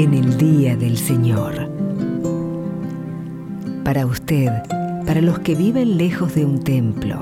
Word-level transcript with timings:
en 0.00 0.14
el 0.14 0.38
día 0.38 0.76
del 0.76 0.96
Señor. 0.96 1.70
Para 3.84 4.06
usted, 4.06 4.48
para 5.06 5.20
los 5.20 5.40
que 5.40 5.54
viven 5.54 5.98
lejos 5.98 6.34
de 6.34 6.46
un 6.46 6.64
templo, 6.64 7.18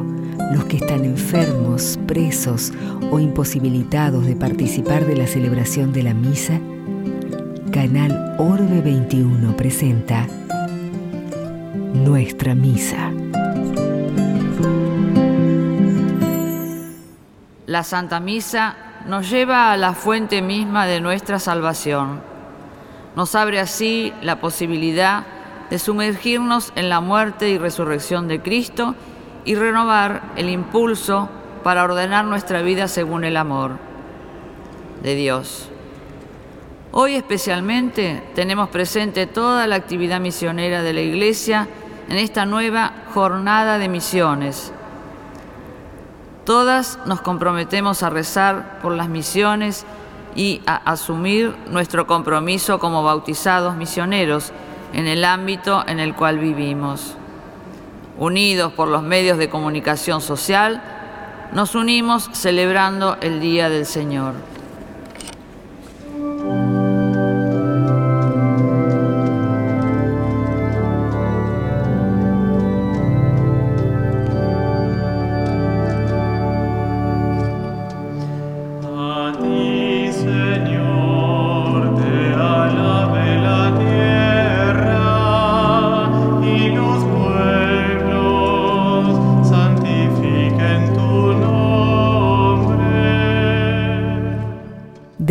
los 0.52 0.64
que 0.66 0.76
están 0.76 1.04
enfermos, 1.04 1.98
presos 2.06 2.72
o 3.10 3.18
imposibilitados 3.18 4.24
de 4.26 4.36
participar 4.36 5.06
de 5.06 5.16
la 5.16 5.26
celebración 5.26 5.92
de 5.92 6.04
la 6.04 6.14
misa, 6.14 6.60
Canal 7.72 8.36
Orbe 8.38 8.80
21 8.80 9.56
presenta 9.56 10.28
Nuestra 11.94 12.54
Misa. 12.54 13.10
La 17.66 17.82
Santa 17.82 18.20
Misa 18.20 18.76
nos 19.08 19.28
lleva 19.28 19.72
a 19.72 19.76
la 19.76 19.94
fuente 19.94 20.42
misma 20.42 20.86
de 20.86 21.00
nuestra 21.00 21.40
salvación. 21.40 22.27
Nos 23.16 23.34
abre 23.34 23.60
así 23.60 24.12
la 24.22 24.40
posibilidad 24.40 25.24
de 25.70 25.78
sumergirnos 25.78 26.72
en 26.76 26.88
la 26.88 27.00
muerte 27.00 27.48
y 27.48 27.58
resurrección 27.58 28.28
de 28.28 28.40
Cristo 28.40 28.94
y 29.44 29.54
renovar 29.54 30.22
el 30.36 30.48
impulso 30.48 31.28
para 31.62 31.84
ordenar 31.84 32.24
nuestra 32.24 32.62
vida 32.62 32.88
según 32.88 33.24
el 33.24 33.36
amor 33.36 33.72
de 35.02 35.14
Dios. 35.14 35.68
Hoy 36.92 37.14
especialmente 37.14 38.22
tenemos 38.34 38.70
presente 38.70 39.26
toda 39.26 39.66
la 39.66 39.76
actividad 39.76 40.20
misionera 40.20 40.82
de 40.82 40.92
la 40.92 41.02
Iglesia 41.02 41.68
en 42.08 42.16
esta 42.16 42.46
nueva 42.46 42.92
jornada 43.12 43.78
de 43.78 43.88
misiones. 43.88 44.72
Todas 46.44 46.98
nos 47.04 47.20
comprometemos 47.20 48.02
a 48.02 48.08
rezar 48.08 48.78
por 48.80 48.92
las 48.92 49.10
misiones 49.10 49.84
y 50.34 50.60
a 50.66 50.76
asumir 50.76 51.54
nuestro 51.70 52.06
compromiso 52.06 52.78
como 52.78 53.02
bautizados 53.02 53.76
misioneros 53.76 54.52
en 54.92 55.06
el 55.06 55.24
ámbito 55.24 55.84
en 55.86 56.00
el 56.00 56.14
cual 56.14 56.38
vivimos. 56.38 57.14
Unidos 58.18 58.72
por 58.72 58.88
los 58.88 59.02
medios 59.02 59.38
de 59.38 59.48
comunicación 59.48 60.20
social, 60.20 60.82
nos 61.52 61.74
unimos 61.74 62.28
celebrando 62.32 63.16
el 63.20 63.40
Día 63.40 63.68
del 63.68 63.86
Señor. 63.86 64.34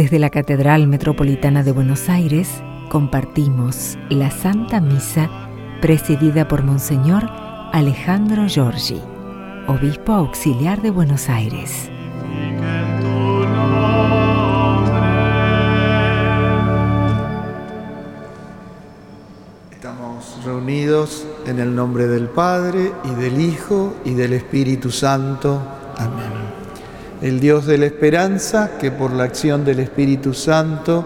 Desde 0.08 0.20
la 0.20 0.30
Catedral 0.30 0.88
Metropolitana 0.88 1.64
de 1.64 1.74
Buenos 1.74 2.08
Aires 2.08 2.64
compartimos 2.88 3.98
la 4.08 4.32
Santa 4.32 4.80
Misa 4.80 5.30
presidida 5.82 6.48
por 6.48 6.64
Monseñor 6.64 7.26
Alejandro 7.74 8.48
Giorgi, 8.48 9.02
Obispo 9.68 10.14
Auxiliar 10.14 10.82
de 10.82 10.92
Buenos 10.92 11.28
Aires. 11.28 11.90
Estamos 19.72 20.42
reunidos 20.46 21.28
en 21.46 21.60
el 21.60 21.76
nombre 21.76 22.08
del 22.08 22.30
Padre 22.30 22.94
y 23.04 23.10
del 23.22 23.42
Hijo 23.42 23.94
y 24.06 24.14
del 24.14 24.32
Espíritu 24.32 24.90
Santo. 24.90 25.77
El 27.28 27.42
Dios 27.42 27.66
de 27.66 27.78
la 27.78 27.88
esperanza, 27.88 28.78
que 28.80 28.90
por 28.90 29.12
la 29.12 29.26
acción 29.26 29.66
del 29.66 29.82
Espíritu 29.82 30.34
Santo 30.34 31.06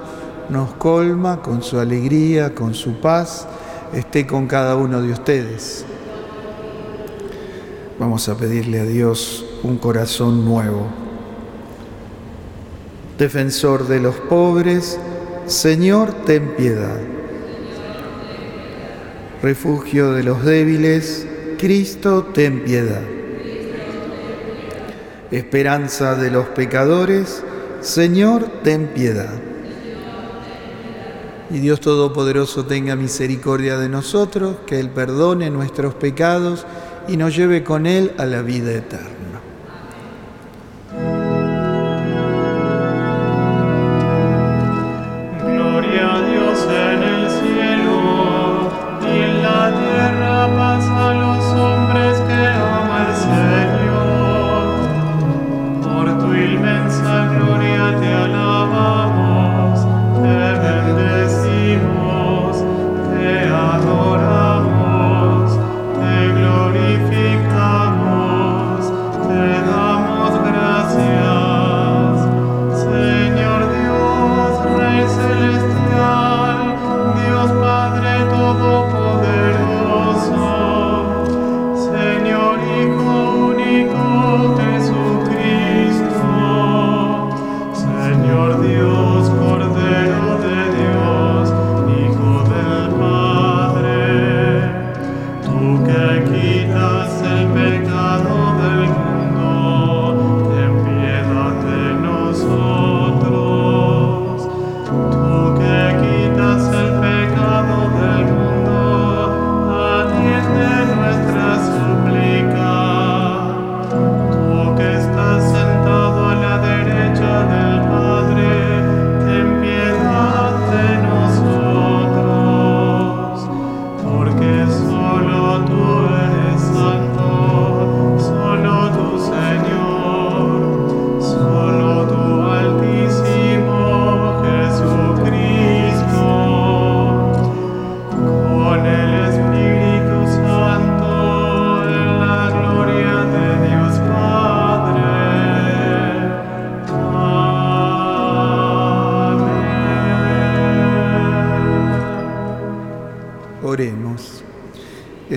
nos 0.49 0.73
colma 0.73 1.41
con 1.41 1.63
su 1.63 1.79
alegría, 1.79 2.53
con 2.53 2.75
su 2.75 3.01
paz, 3.01 3.47
esté 3.91 4.27
con 4.27 4.45
cada 4.45 4.75
uno 4.75 5.01
de 5.01 5.11
ustedes. 5.13 5.83
Vamos 7.97 8.29
a 8.29 8.37
pedirle 8.37 8.81
a 8.81 8.83
Dios 8.83 9.43
un 9.63 9.79
corazón 9.79 10.45
nuevo. 10.45 10.85
Defensor 13.17 13.87
de 13.87 13.99
los 13.99 14.13
pobres, 14.13 14.99
Señor, 15.47 16.13
ten 16.27 16.55
piedad. 16.55 16.99
Refugio 19.41 20.11
de 20.11 20.21
los 20.21 20.45
débiles, 20.45 21.25
Cristo, 21.57 22.27
ten 22.31 22.63
piedad 22.63 23.20
esperanza 25.31 26.15
de 26.15 26.29
los 26.29 26.47
pecadores, 26.47 27.43
Señor, 27.81 28.45
ten 28.63 28.87
piedad. 28.87 29.33
Y 31.49 31.59
Dios 31.59 31.81
Todopoderoso 31.81 32.65
tenga 32.65 32.95
misericordia 32.95 33.77
de 33.77 33.89
nosotros, 33.89 34.57
que 34.65 34.79
Él 34.79 34.89
perdone 34.89 35.49
nuestros 35.49 35.93
pecados 35.95 36.65
y 37.07 37.17
nos 37.17 37.35
lleve 37.35 37.63
con 37.63 37.85
Él 37.85 38.13
a 38.17 38.25
la 38.25 38.41
vida 38.41 38.71
eterna. 38.71 39.20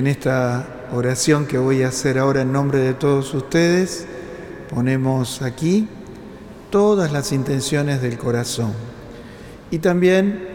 En 0.05 0.09
esta 0.09 0.67
oración 0.93 1.47
que 1.47 1.57
voy 1.57 1.83
a 1.83 1.89
hacer 1.89 2.19
ahora 2.19 2.43
en 2.43 2.53
nombre 2.53 2.79
de 2.79 2.93
todos 2.93 3.33
ustedes, 3.33 4.05
ponemos 4.69 5.41
aquí 5.41 5.89
todas 6.69 7.11
las 7.11 7.33
intenciones 7.33 8.03
del 8.03 8.19
corazón 8.19 8.75
y 9.71 9.79
también 9.79 10.47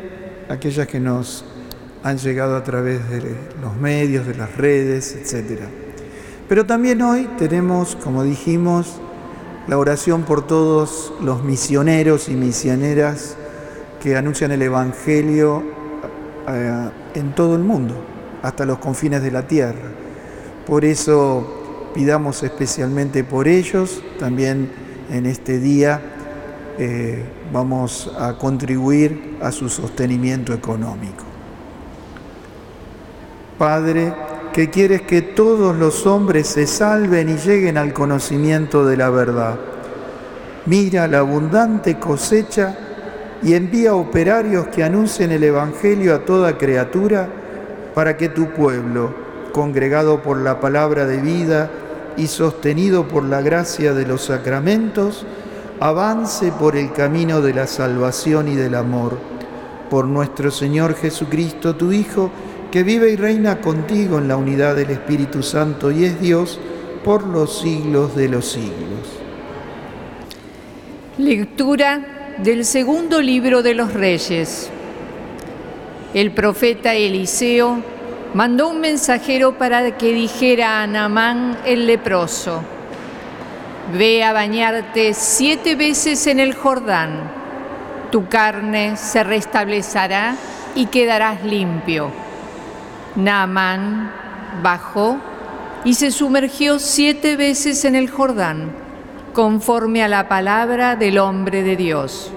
aquellas 0.50 0.86
que 0.86 1.00
nos 1.00 1.46
han 2.04 2.19
llegado 2.19 2.56
a 2.57 2.63
través 2.63 3.10
de 3.10 3.36
los 3.60 3.75
medios, 3.75 4.28
de 4.28 4.36
las 4.36 4.56
redes, 4.56 5.16
etc. 5.16 5.62
Pero 6.48 6.68
también 6.68 7.02
hoy 7.02 7.28
tenemos, 7.40 7.95
como 7.95 8.24
dijimos, 8.24 9.02
la 9.68 9.80
oración 9.80 10.25
por 10.25 10.45
todos 10.45 11.12
los 11.24 11.44
misioneros 11.44 12.30
y 12.30 12.36
misioneras 12.36 13.36
que 14.00 14.16
anuncian 14.16 14.52
el 14.52 14.62
Evangelio 14.62 15.63
eh, 16.48 16.90
en 17.16 17.34
todo 17.34 17.56
el 17.56 17.63
mundo, 17.63 17.95
hasta 18.41 18.65
los 18.65 18.80
confines 18.80 19.21
de 19.21 19.31
la 19.31 19.47
tierra. 19.47 19.91
Por 20.65 20.86
eso 20.86 21.91
pidamos 21.94 22.44
especialmente 22.44 23.24
por 23.24 23.47
ellos, 23.47 24.03
también 24.19 24.69
en 25.12 25.25
este 25.25 25.59
día 25.59 26.01
eh, 26.77 27.24
vamos 27.51 28.12
a 28.18 28.38
contribuir 28.38 29.38
a 29.41 29.51
su 29.51 29.69
sostenimiento 29.69 30.53
económico. 30.53 31.25
Padre, 33.57 34.13
que 34.53 34.69
quieres 34.69 35.01
que 35.01 35.21
todos 35.21 35.75
los 35.75 36.06
hombres 36.06 36.47
se 36.47 36.68
salven 36.68 37.30
y 37.30 37.38
lleguen 37.38 37.77
al 37.77 37.94
conocimiento 37.94 38.85
de 38.85 38.97
la 38.97 39.09
verdad. 39.09 39.59
Mira 40.65 41.07
la 41.07 41.19
abundante 41.19 41.97
cosecha 41.97 42.77
y 43.42 43.53
envía 43.53 43.95
operarios 43.95 44.68
que 44.68 44.83
anuncien 44.83 45.31
el 45.31 45.44
Evangelio 45.44 46.15
a 46.15 46.19
toda 46.25 46.57
criatura 46.57 47.38
para 47.94 48.18
que 48.18 48.30
tu 48.30 48.50
pueblo, 48.53 49.13
congregado 49.51 50.21
por 50.21 50.38
la 50.38 50.59
palabra 50.59 51.06
de 51.06 51.18
vida 51.18 51.69
y 52.18 52.27
sostenido 52.27 53.07
por 53.07 53.24
la 53.24 53.41
gracia 53.41 53.94
de 53.94 54.06
los 54.06 54.25
sacramentos, 54.25 55.25
avance 55.80 56.51
por 56.51 56.75
el 56.75 56.91
camino 56.91 57.41
de 57.41 57.53
la 57.53 57.68
salvación 57.68 58.47
y 58.47 58.56
del 58.56 58.75
amor. 58.75 59.18
Por 59.89 60.06
nuestro 60.06 60.51
Señor 60.51 60.95
Jesucristo, 60.95 61.75
tu 61.75 61.91
Hijo, 61.91 62.30
que 62.71 62.83
vive 62.83 63.09
y 63.12 63.15
reina 63.15 63.62
contigo 63.62 64.19
en 64.19 64.27
la 64.27 64.38
unidad 64.38 64.75
del 64.75 64.92
Espíritu 64.92 65.42
Santo 65.42 65.92
y 65.92 66.06
es 66.06 66.21
Dios 66.21 66.59
por 67.03 67.25
los 67.25 67.59
siglos 67.62 68.15
de 68.15 68.27
los 68.27 68.51
siglos. 68.51 69.19
Lectura 71.18 72.35
del 72.44 72.63
segundo 72.65 73.21
libro 73.21 73.63
de 73.63 73.74
los 73.74 73.94
Reyes. 73.94 74.71
El 76.13 76.31
profeta 76.31 76.95
Eliseo 76.95 77.83
mandó 78.33 78.69
un 78.69 78.81
mensajero 78.81 79.59
para 79.59 79.95
que 79.95 80.11
dijera 80.11 80.81
a 80.81 80.88
Naamán 80.88 81.57
el 81.65 81.85
leproso, 81.85 82.63
Ve 83.94 84.23
a 84.23 84.33
bañarte 84.33 85.13
siete 85.13 85.75
veces 85.75 86.25
en 86.27 86.39
el 86.39 86.56
Jordán, 86.56 87.31
tu 88.11 88.27
carne 88.27 88.97
se 88.97 89.23
restablecerá 89.23 90.35
y 90.75 90.88
quedarás 90.88 91.44
limpio. 91.44 92.11
Naamán 93.15 94.11
bajó 94.63 95.17
y 95.83 95.94
se 95.94 96.09
sumergió 96.09 96.79
siete 96.79 97.35
veces 97.35 97.85
en 97.85 97.95
el 97.95 98.09
Jordán, 98.09 98.71
conforme 99.33 100.03
a 100.03 100.07
la 100.07 100.27
palabra 100.27 100.95
del 100.95 101.19
hombre 101.19 101.61
de 101.61 101.75
Dios. 101.75 102.31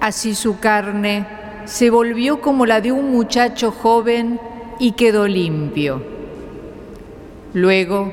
Así 0.00 0.36
su 0.36 0.60
carne 0.60 1.26
se 1.68 1.90
volvió 1.90 2.40
como 2.40 2.64
la 2.64 2.80
de 2.80 2.92
un 2.92 3.10
muchacho 3.10 3.70
joven 3.70 4.40
y 4.78 4.92
quedó 4.92 5.28
limpio. 5.28 6.02
Luego 7.52 8.10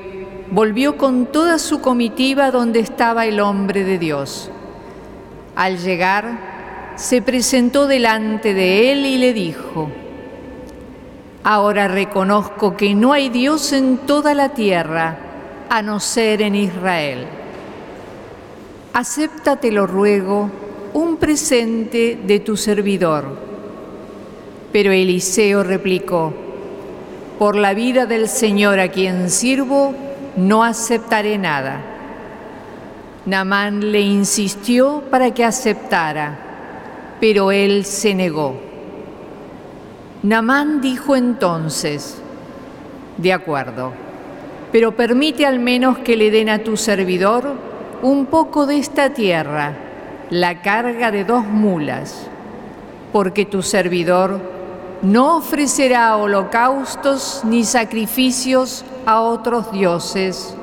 volvió 0.51 0.97
con 0.97 1.27
toda 1.27 1.57
su 1.57 1.79
comitiva 1.79 2.51
donde 2.51 2.81
estaba 2.81 3.25
el 3.25 3.39
hombre 3.39 3.85
de 3.85 3.97
Dios. 3.97 4.51
Al 5.55 5.77
llegar, 5.77 6.93
se 6.97 7.21
presentó 7.21 7.87
delante 7.87 8.53
de 8.53 8.91
él 8.91 9.05
y 9.05 9.17
le 9.17 9.31
dijo, 9.31 9.89
Ahora 11.41 11.87
reconozco 11.87 12.75
que 12.75 12.93
no 12.93 13.13
hay 13.13 13.29
Dios 13.29 13.71
en 13.71 13.99
toda 13.99 14.33
la 14.33 14.49
tierra, 14.49 15.17
a 15.69 15.81
no 15.81 16.01
ser 16.01 16.41
en 16.41 16.55
Israel. 16.55 17.25
Acéptate, 18.91 19.71
lo 19.71 19.87
ruego, 19.87 20.49
un 20.93 21.17
presente 21.17 22.19
de 22.25 22.39
tu 22.39 22.57
servidor. 22.57 23.44
Pero 24.75 24.91
Eliseo 24.91 25.63
replicó, 25.63 26.33
por 27.39 27.55
la 27.55 27.73
vida 27.73 28.05
del 28.05 28.27
Señor 28.27 28.81
a 28.81 28.89
quien 28.89 29.29
sirvo, 29.29 29.93
no 30.35 30.65
aceptaré 30.65 31.37
nada. 31.37 31.79
Namán 33.25 33.93
le 33.93 34.01
insistió 34.01 35.01
para 35.09 35.33
que 35.33 35.45
aceptara, 35.45 36.37
pero 37.21 37.53
él 37.53 37.85
se 37.85 38.13
negó. 38.15 38.57
Namán 40.23 40.81
dijo 40.81 41.15
entonces, 41.15 42.17
de 43.15 43.31
acuerdo, 43.31 43.93
pero 44.73 44.93
permite 44.93 45.45
al 45.45 45.59
menos 45.59 45.99
que 45.99 46.17
le 46.17 46.31
den 46.31 46.49
a 46.49 46.59
tu 46.59 46.75
servidor 46.75 47.53
un 48.01 48.25
poco 48.25 48.65
de 48.65 48.79
esta 48.79 49.11
tierra, 49.11 49.71
la 50.29 50.61
carga 50.61 51.11
de 51.11 51.23
dos 51.23 51.45
mulas, 51.45 52.27
porque 53.13 53.45
tu 53.45 53.61
servidor 53.61 54.54
no 55.05 55.37
ofrecerá 55.37 56.17
holocaustos 56.17 57.41
ni 57.43 57.63
sacrificios 57.63 58.83
a 59.05 59.21
otros 59.21 59.71
dioses 59.71 60.55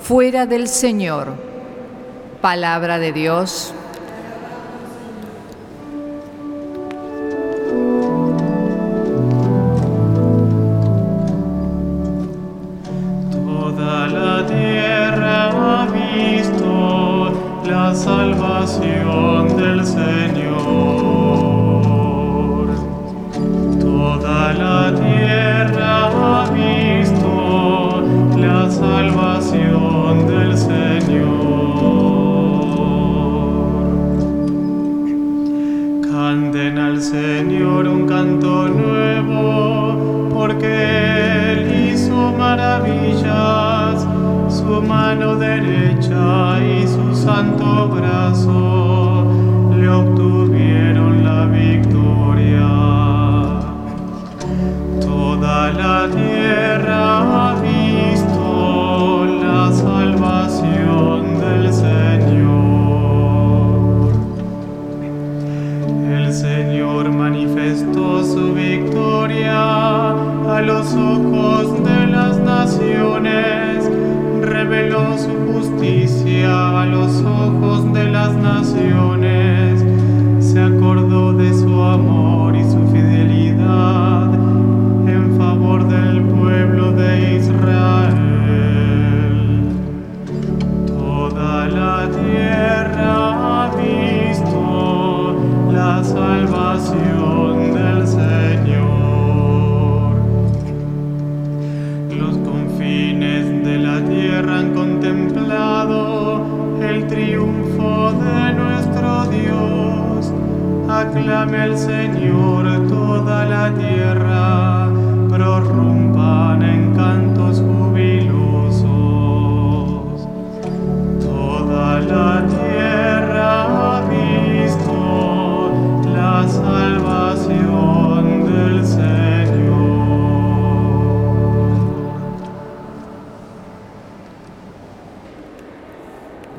fuera 0.00 0.46
del 0.46 0.68
Señor. 0.68 1.34
Palabra 2.40 2.98
de 2.98 3.12
Dios. 3.12 3.74
la 14.10 14.46
tierra 14.46 15.50
ha 15.50 15.86
visto 15.86 17.32
la 17.64 17.94
salvación. 17.94 18.98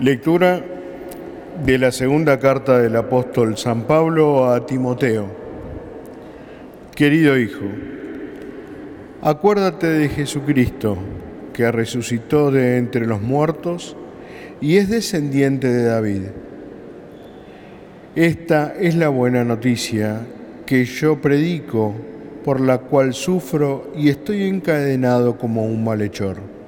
Lectura 0.10 0.60
de 1.63 1.78
la 1.78 1.92
segunda 1.92 2.39
carta 2.39 2.80
del 2.80 2.96
apóstol 2.96 3.58
San 3.58 3.84
Pablo 3.84 4.50
a 4.50 4.66
Timoteo. 4.66 5.28
Querido 6.96 7.38
hijo, 7.38 7.66
acuérdate 9.22 9.86
de 9.86 10.10
Jesucristo, 10.10 10.98
que 11.54 11.72
resucitó 11.72 12.50
de 12.50 12.78
entre 12.78 13.06
los 13.06 13.22
muertos 13.22 13.96
y 14.60 14.78
es 14.78 14.89
descendiente 14.89 15.68
de 15.68 15.84
David. 15.84 16.22
Esta 18.16 18.74
es 18.80 18.96
la 18.96 19.10
buena 19.10 19.44
noticia 19.44 20.22
que 20.66 20.86
yo 20.86 21.22
predico, 21.22 21.94
por 22.44 22.62
la 22.62 22.80
cual 22.80 23.13
sufro 23.13 23.92
y 23.96 24.10
estoy 24.10 24.48
encadenado 24.48 25.38
como 25.38 25.66
un 25.66 25.84
malhechor. 25.84 26.59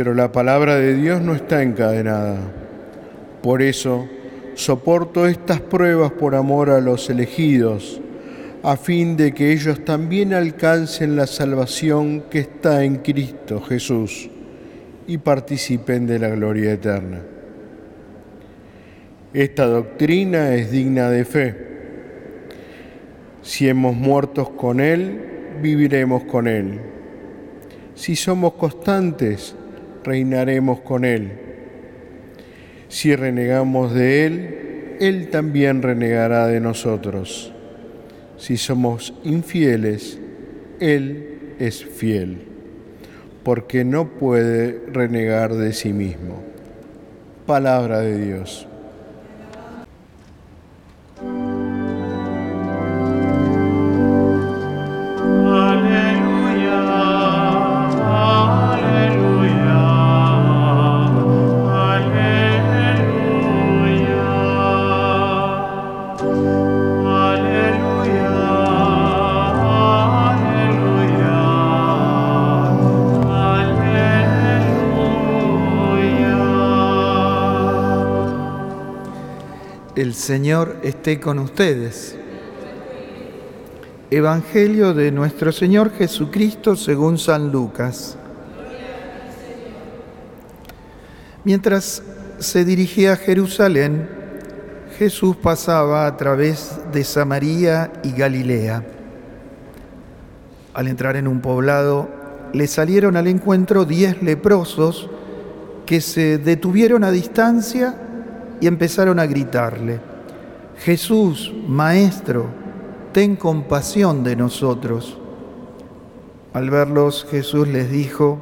Pero 0.00 0.14
la 0.14 0.32
palabra 0.32 0.76
de 0.76 0.94
Dios 0.94 1.20
no 1.20 1.34
está 1.34 1.62
encadenada. 1.62 2.38
Por 3.42 3.60
eso 3.60 4.08
soporto 4.54 5.26
estas 5.26 5.60
pruebas 5.60 6.10
por 6.12 6.34
amor 6.34 6.70
a 6.70 6.80
los 6.80 7.10
elegidos, 7.10 8.00
a 8.62 8.78
fin 8.78 9.18
de 9.18 9.34
que 9.34 9.52
ellos 9.52 9.84
también 9.84 10.32
alcancen 10.32 11.16
la 11.16 11.26
salvación 11.26 12.22
que 12.30 12.38
está 12.38 12.82
en 12.82 12.96
Cristo 12.96 13.60
Jesús 13.60 14.30
y 15.06 15.18
participen 15.18 16.06
de 16.06 16.18
la 16.18 16.30
gloria 16.30 16.72
eterna. 16.72 17.20
Esta 19.34 19.66
doctrina 19.66 20.54
es 20.54 20.70
digna 20.70 21.10
de 21.10 21.26
fe. 21.26 21.56
Si 23.42 23.68
hemos 23.68 23.94
muertos 23.94 24.48
con 24.48 24.80
Él, 24.80 25.20
viviremos 25.60 26.24
con 26.24 26.48
Él. 26.48 26.80
Si 27.94 28.16
somos 28.16 28.54
constantes, 28.54 29.56
reinaremos 30.04 30.80
con 30.80 31.04
Él. 31.04 31.32
Si 32.88 33.14
renegamos 33.14 33.94
de 33.94 34.26
Él, 34.26 34.96
Él 35.00 35.30
también 35.30 35.82
renegará 35.82 36.46
de 36.46 36.60
nosotros. 36.60 37.52
Si 38.36 38.56
somos 38.56 39.14
infieles, 39.22 40.18
Él 40.80 41.54
es 41.58 41.84
fiel, 41.84 42.38
porque 43.42 43.84
no 43.84 44.08
puede 44.08 44.80
renegar 44.92 45.54
de 45.54 45.72
sí 45.72 45.92
mismo. 45.92 46.42
Palabra 47.46 48.00
de 48.00 48.18
Dios. 48.18 48.66
Señor 80.20 80.76
esté 80.82 81.18
con 81.18 81.38
ustedes. 81.38 82.14
Evangelio 84.10 84.92
de 84.92 85.10
nuestro 85.12 85.50
Señor 85.50 85.92
Jesucristo 85.92 86.76
según 86.76 87.16
San 87.16 87.50
Lucas. 87.50 88.18
Mientras 91.42 92.02
se 92.38 92.66
dirigía 92.66 93.14
a 93.14 93.16
Jerusalén, 93.16 94.10
Jesús 94.98 95.36
pasaba 95.36 96.06
a 96.06 96.18
través 96.18 96.78
de 96.92 97.02
Samaria 97.02 97.90
y 98.02 98.12
Galilea. 98.12 98.84
Al 100.74 100.86
entrar 100.86 101.16
en 101.16 101.28
un 101.28 101.40
poblado, 101.40 102.10
le 102.52 102.66
salieron 102.66 103.16
al 103.16 103.26
encuentro 103.26 103.86
diez 103.86 104.22
leprosos 104.22 105.08
que 105.86 106.02
se 106.02 106.36
detuvieron 106.36 107.04
a 107.04 107.10
distancia 107.10 107.96
y 108.60 108.66
empezaron 108.66 109.18
a 109.18 109.26
gritarle, 109.26 110.09
Jesús, 110.80 111.52
Maestro, 111.68 112.46
ten 113.12 113.36
compasión 113.36 114.24
de 114.24 114.34
nosotros. 114.34 115.18
Al 116.54 116.70
verlos, 116.70 117.26
Jesús 117.30 117.68
les 117.68 117.90
dijo, 117.90 118.38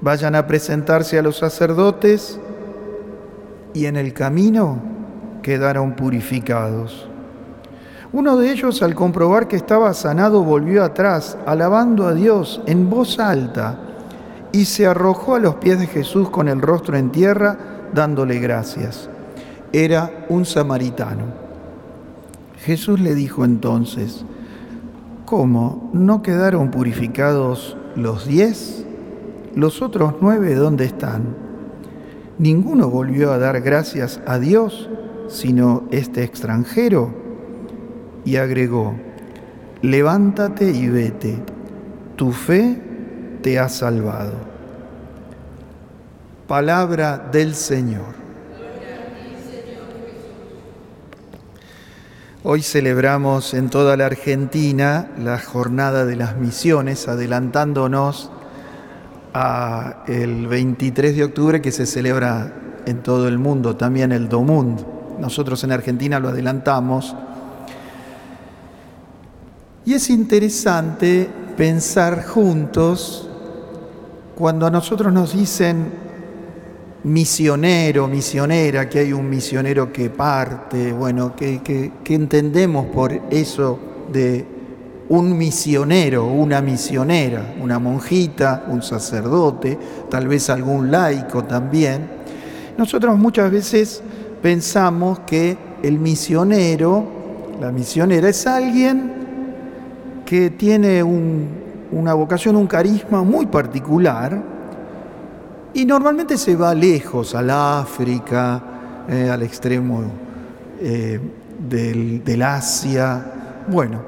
vayan 0.00 0.34
a 0.34 0.46
presentarse 0.46 1.18
a 1.18 1.22
los 1.22 1.36
sacerdotes 1.36 2.40
y 3.74 3.84
en 3.84 3.98
el 3.98 4.14
camino 4.14 4.80
quedaron 5.42 5.94
purificados. 5.94 7.06
Uno 8.14 8.38
de 8.38 8.50
ellos, 8.50 8.82
al 8.82 8.94
comprobar 8.94 9.46
que 9.46 9.56
estaba 9.56 9.92
sanado, 9.92 10.44
volvió 10.44 10.82
atrás, 10.82 11.36
alabando 11.44 12.06
a 12.06 12.14
Dios 12.14 12.62
en 12.64 12.88
voz 12.88 13.18
alta, 13.18 13.78
y 14.52 14.64
se 14.64 14.86
arrojó 14.86 15.34
a 15.34 15.38
los 15.38 15.56
pies 15.56 15.78
de 15.78 15.86
Jesús 15.86 16.30
con 16.30 16.48
el 16.48 16.62
rostro 16.62 16.96
en 16.96 17.12
tierra, 17.12 17.58
dándole 17.92 18.38
gracias 18.38 19.10
era 19.72 20.26
un 20.28 20.44
samaritano. 20.44 21.24
Jesús 22.64 23.00
le 23.00 23.14
dijo 23.14 23.44
entonces, 23.44 24.24
¿cómo? 25.24 25.90
¿No 25.92 26.22
quedaron 26.22 26.70
purificados 26.70 27.76
los 27.96 28.26
diez? 28.26 28.84
¿Los 29.54 29.82
otros 29.82 30.14
nueve 30.20 30.54
dónde 30.54 30.84
están? 30.84 31.36
Ninguno 32.38 32.88
volvió 32.88 33.32
a 33.32 33.38
dar 33.38 33.60
gracias 33.60 34.20
a 34.26 34.38
Dios, 34.38 34.88
sino 35.28 35.84
este 35.90 36.22
extranjero. 36.22 37.14
Y 38.24 38.36
agregó, 38.36 38.94
levántate 39.82 40.70
y 40.70 40.88
vete, 40.88 41.38
tu 42.16 42.32
fe 42.32 42.80
te 43.42 43.58
ha 43.58 43.68
salvado. 43.68 44.34
Palabra 46.46 47.18
del 47.32 47.54
Señor. 47.54 48.21
Hoy 52.44 52.62
celebramos 52.62 53.54
en 53.54 53.70
toda 53.70 53.96
la 53.96 54.06
Argentina 54.06 55.12
la 55.16 55.38
jornada 55.38 56.04
de 56.04 56.16
las 56.16 56.36
misiones, 56.36 57.06
adelantándonos 57.06 58.32
a 59.32 60.02
el 60.08 60.48
23 60.48 61.14
de 61.14 61.22
octubre 61.22 61.62
que 61.62 61.70
se 61.70 61.86
celebra 61.86 62.52
en 62.84 63.00
todo 63.04 63.28
el 63.28 63.38
mundo, 63.38 63.76
también 63.76 64.10
el 64.10 64.28
Domund. 64.28 64.84
Nosotros 65.20 65.62
en 65.62 65.70
Argentina 65.70 66.18
lo 66.18 66.30
adelantamos. 66.30 67.14
Y 69.84 69.94
es 69.94 70.10
interesante 70.10 71.30
pensar 71.56 72.26
juntos 72.26 73.30
cuando 74.34 74.66
a 74.66 74.70
nosotros 74.70 75.12
nos 75.12 75.32
dicen 75.32 75.92
misionero, 77.04 78.06
misionera, 78.06 78.88
que 78.88 79.00
hay 79.00 79.12
un 79.12 79.28
misionero 79.28 79.92
que 79.92 80.10
parte, 80.10 80.92
bueno, 80.92 81.34
que, 81.34 81.92
entendemos 82.06 82.86
por 82.86 83.12
eso 83.30 83.78
de 84.12 84.44
un 85.08 85.36
misionero, 85.36 86.26
una 86.26 86.60
misionera, 86.62 87.54
una 87.60 87.78
monjita, 87.78 88.64
un 88.68 88.82
sacerdote, 88.82 89.78
tal 90.08 90.28
vez 90.28 90.48
algún 90.48 90.90
laico 90.90 91.44
también. 91.44 92.08
Nosotros 92.78 93.18
muchas 93.18 93.50
veces 93.50 94.02
pensamos 94.40 95.20
que 95.20 95.56
el 95.82 95.98
misionero, 95.98 97.04
la 97.60 97.72
misionera, 97.72 98.28
es 98.28 98.46
alguien 98.46 99.12
que 100.24 100.50
tiene 100.50 101.02
una 101.02 102.14
vocación, 102.14 102.56
un 102.56 102.66
carisma 102.66 103.22
muy 103.22 103.46
particular, 103.46 104.61
y 105.74 105.84
normalmente 105.84 106.36
se 106.36 106.56
va 106.56 106.74
lejos, 106.74 107.34
al 107.34 107.50
África, 107.50 108.62
eh, 109.08 109.30
al 109.30 109.42
extremo 109.42 110.02
eh, 110.80 111.18
del, 111.58 112.42
Asia. 112.42 113.24
Bueno, 113.68 114.00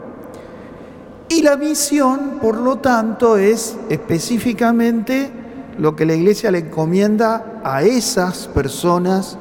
y 1.28 1.42
la 1.42 1.56
misión, 1.56 2.38
por 2.40 2.56
lo 2.56 2.76
tanto, 2.78 3.36
es 3.36 3.76
específicamente 3.88 5.30
lo 5.78 5.96
que 5.96 6.04
la 6.04 6.14
iglesia 6.14 6.50
le 6.50 6.58
encomienda 6.58 7.60
a 7.64 7.82
esas 7.82 8.46
personas 8.48 9.38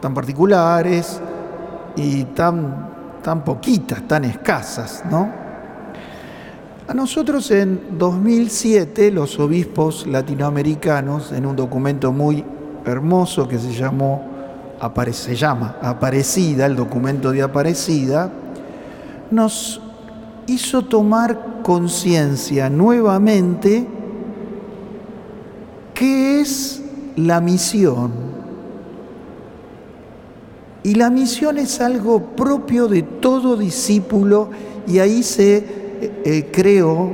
tan 0.00 0.12
particulares 0.12 1.20
y 1.96 2.24
tan, 2.24 3.20
tan 3.22 3.44
poquitas, 3.44 4.06
tan 4.08 4.24
escasas, 4.24 5.04
¿no? 5.10 5.43
A 6.86 6.92
nosotros 6.92 7.50
en 7.50 7.98
2007 7.98 9.10
los 9.10 9.38
obispos 9.40 10.06
latinoamericanos, 10.06 11.32
en 11.32 11.46
un 11.46 11.56
documento 11.56 12.12
muy 12.12 12.44
hermoso 12.84 13.48
que 13.48 13.58
se, 13.58 13.72
llamó, 13.72 14.22
se 15.12 15.34
llama 15.34 15.78
Aparecida, 15.80 16.66
el 16.66 16.76
documento 16.76 17.32
de 17.32 17.40
Aparecida, 17.40 18.30
nos 19.30 19.80
hizo 20.46 20.84
tomar 20.84 21.62
conciencia 21.62 22.68
nuevamente 22.68 23.86
qué 25.94 26.42
es 26.42 26.82
la 27.16 27.40
misión. 27.40 28.12
Y 30.82 30.96
la 30.96 31.08
misión 31.08 31.56
es 31.56 31.80
algo 31.80 32.36
propio 32.36 32.88
de 32.88 33.00
todo 33.00 33.56
discípulo 33.56 34.50
y 34.86 34.98
ahí 34.98 35.22
se 35.22 35.83
eh, 36.00 36.22
eh, 36.24 36.50
creó 36.52 37.12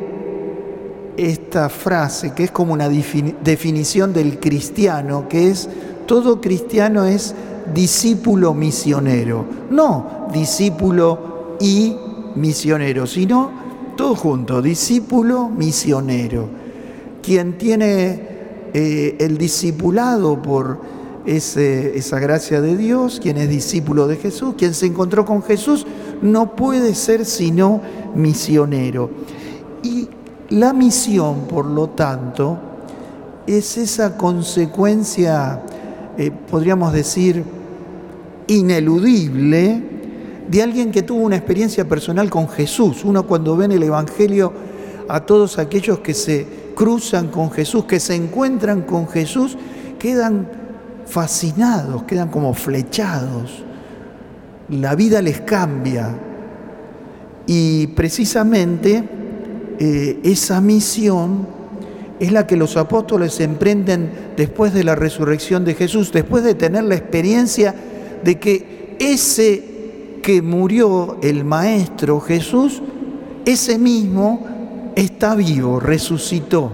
esta 1.16 1.68
frase 1.68 2.32
que 2.32 2.44
es 2.44 2.50
como 2.50 2.72
una 2.72 2.88
definición 2.88 4.12
del 4.12 4.38
cristiano, 4.38 5.28
que 5.28 5.50
es 5.50 5.68
todo 6.06 6.40
cristiano 6.40 7.04
es 7.04 7.34
discípulo 7.74 8.54
misionero, 8.54 9.44
no 9.70 10.28
discípulo 10.32 11.56
y 11.60 11.94
misionero, 12.34 13.06
sino 13.06 13.50
todo 13.96 14.14
junto, 14.14 14.62
discípulo 14.62 15.48
misionero. 15.48 16.48
Quien 17.22 17.58
tiene 17.58 18.28
eh, 18.72 19.16
el 19.20 19.36
discipulado 19.36 20.40
por 20.40 20.80
esa 21.26 22.18
gracia 22.18 22.60
de 22.60 22.76
Dios, 22.76 23.20
quien 23.22 23.36
es 23.36 23.48
discípulo 23.48 24.08
de 24.08 24.16
Jesús, 24.16 24.54
quien 24.56 24.74
se 24.74 24.86
encontró 24.86 25.24
con 25.24 25.42
Jesús, 25.42 25.86
no 26.22 26.54
puede 26.54 26.94
ser 26.94 27.24
sino 27.24 27.80
misionero. 28.14 29.10
Y 29.82 30.08
la 30.50 30.72
misión, 30.72 31.46
por 31.48 31.66
lo 31.66 31.90
tanto, 31.90 32.58
es 33.46 33.78
esa 33.78 34.16
consecuencia, 34.16 35.62
eh, 36.18 36.30
podríamos 36.50 36.92
decir, 36.92 37.44
ineludible 38.46 39.82
de 40.48 40.62
alguien 40.62 40.90
que 40.90 41.02
tuvo 41.02 41.22
una 41.22 41.36
experiencia 41.36 41.88
personal 41.88 42.28
con 42.28 42.48
Jesús. 42.48 43.04
Uno 43.04 43.26
cuando 43.26 43.56
ve 43.56 43.66
en 43.66 43.72
el 43.72 43.82
Evangelio 43.84 44.52
a 45.08 45.20
todos 45.20 45.58
aquellos 45.58 46.00
que 46.00 46.14
se 46.14 46.46
cruzan 46.74 47.28
con 47.28 47.50
Jesús, 47.50 47.84
que 47.84 48.00
se 48.00 48.14
encuentran 48.14 48.82
con 48.82 49.06
Jesús, 49.08 49.56
quedan 49.98 50.48
fascinados, 51.06 52.04
quedan 52.04 52.28
como 52.28 52.54
flechados. 52.54 53.64
La 54.70 54.94
vida 54.94 55.20
les 55.20 55.40
cambia. 55.40 56.16
Y 57.46 57.88
precisamente 57.88 59.04
eh, 59.78 60.20
esa 60.22 60.60
misión 60.60 61.46
es 62.20 62.32
la 62.32 62.46
que 62.46 62.56
los 62.56 62.76
apóstoles 62.76 63.40
emprenden 63.40 64.10
después 64.36 64.74
de 64.74 64.84
la 64.84 64.94
resurrección 64.94 65.64
de 65.64 65.74
Jesús, 65.74 66.12
después 66.12 66.44
de 66.44 66.54
tener 66.54 66.84
la 66.84 66.94
experiencia 66.94 67.74
de 68.22 68.38
que 68.38 68.96
ese 69.00 69.64
que 70.22 70.42
murió, 70.42 71.16
el 71.22 71.44
Maestro 71.44 72.20
Jesús, 72.20 72.82
ese 73.46 73.78
mismo 73.78 74.92
está 74.94 75.34
vivo, 75.34 75.80
resucitó. 75.80 76.70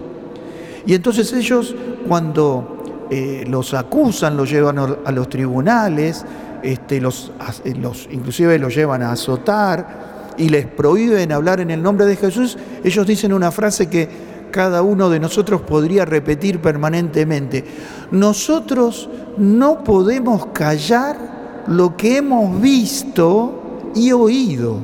Y 0.85 0.95
entonces 0.95 1.33
ellos 1.33 1.75
cuando 2.09 3.07
eh, 3.11 3.45
los 3.49 3.73
acusan, 3.75 4.37
los 4.37 4.51
llevan 4.51 4.79
a 4.79 5.13
los 5.13 5.29
tribunales, 5.29 6.25
este, 6.67 7.01
los, 7.01 7.33
los, 7.81 8.09
inclusive 8.11 8.59
los 8.59 8.75
llevan 8.75 9.03
a 9.03 9.13
azotar 9.13 10.35
y 10.37 10.49
les 10.49 10.67
prohíben 10.67 11.33
hablar 11.33 11.61
en 11.61 11.71
el 11.71 11.83
nombre 11.83 12.07
de 12.07 12.17
Jesús, 12.17 12.59
ellos 12.85 13.07
dicen 13.07 13.33
una 13.33 13.51
frase 13.51 13.89
que 13.89 14.09
cada 14.51 14.83
uno 14.83 15.09
de 15.09 15.21
nosotros 15.21 15.63
podría 15.63 16.05
repetir 16.05 16.61
permanentemente. 16.61 17.65
Nosotros 18.11 19.09
no 19.39 19.85
podemos 19.85 20.47
callar 20.47 21.65
lo 21.69 21.97
que 21.97 22.19
hemos 22.19 22.61
visto 22.61 23.93
y 23.95 24.13
oído. 24.13 24.79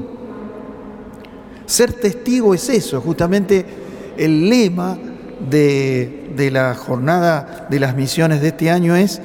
Ser 1.66 1.92
testigo 1.95 2.55
es 2.55 2.68
eso, 2.68 3.01
justamente 3.01 3.64
el 4.16 4.49
lema 4.49 4.99
de, 5.49 6.51
la 6.53 6.75
jornada 6.75 7.66
de 7.71 7.81
las 7.81 7.97
misiones 7.97 8.40
de 8.40 8.49
este 8.49 8.71
año 8.71 8.95
es 8.95 9.21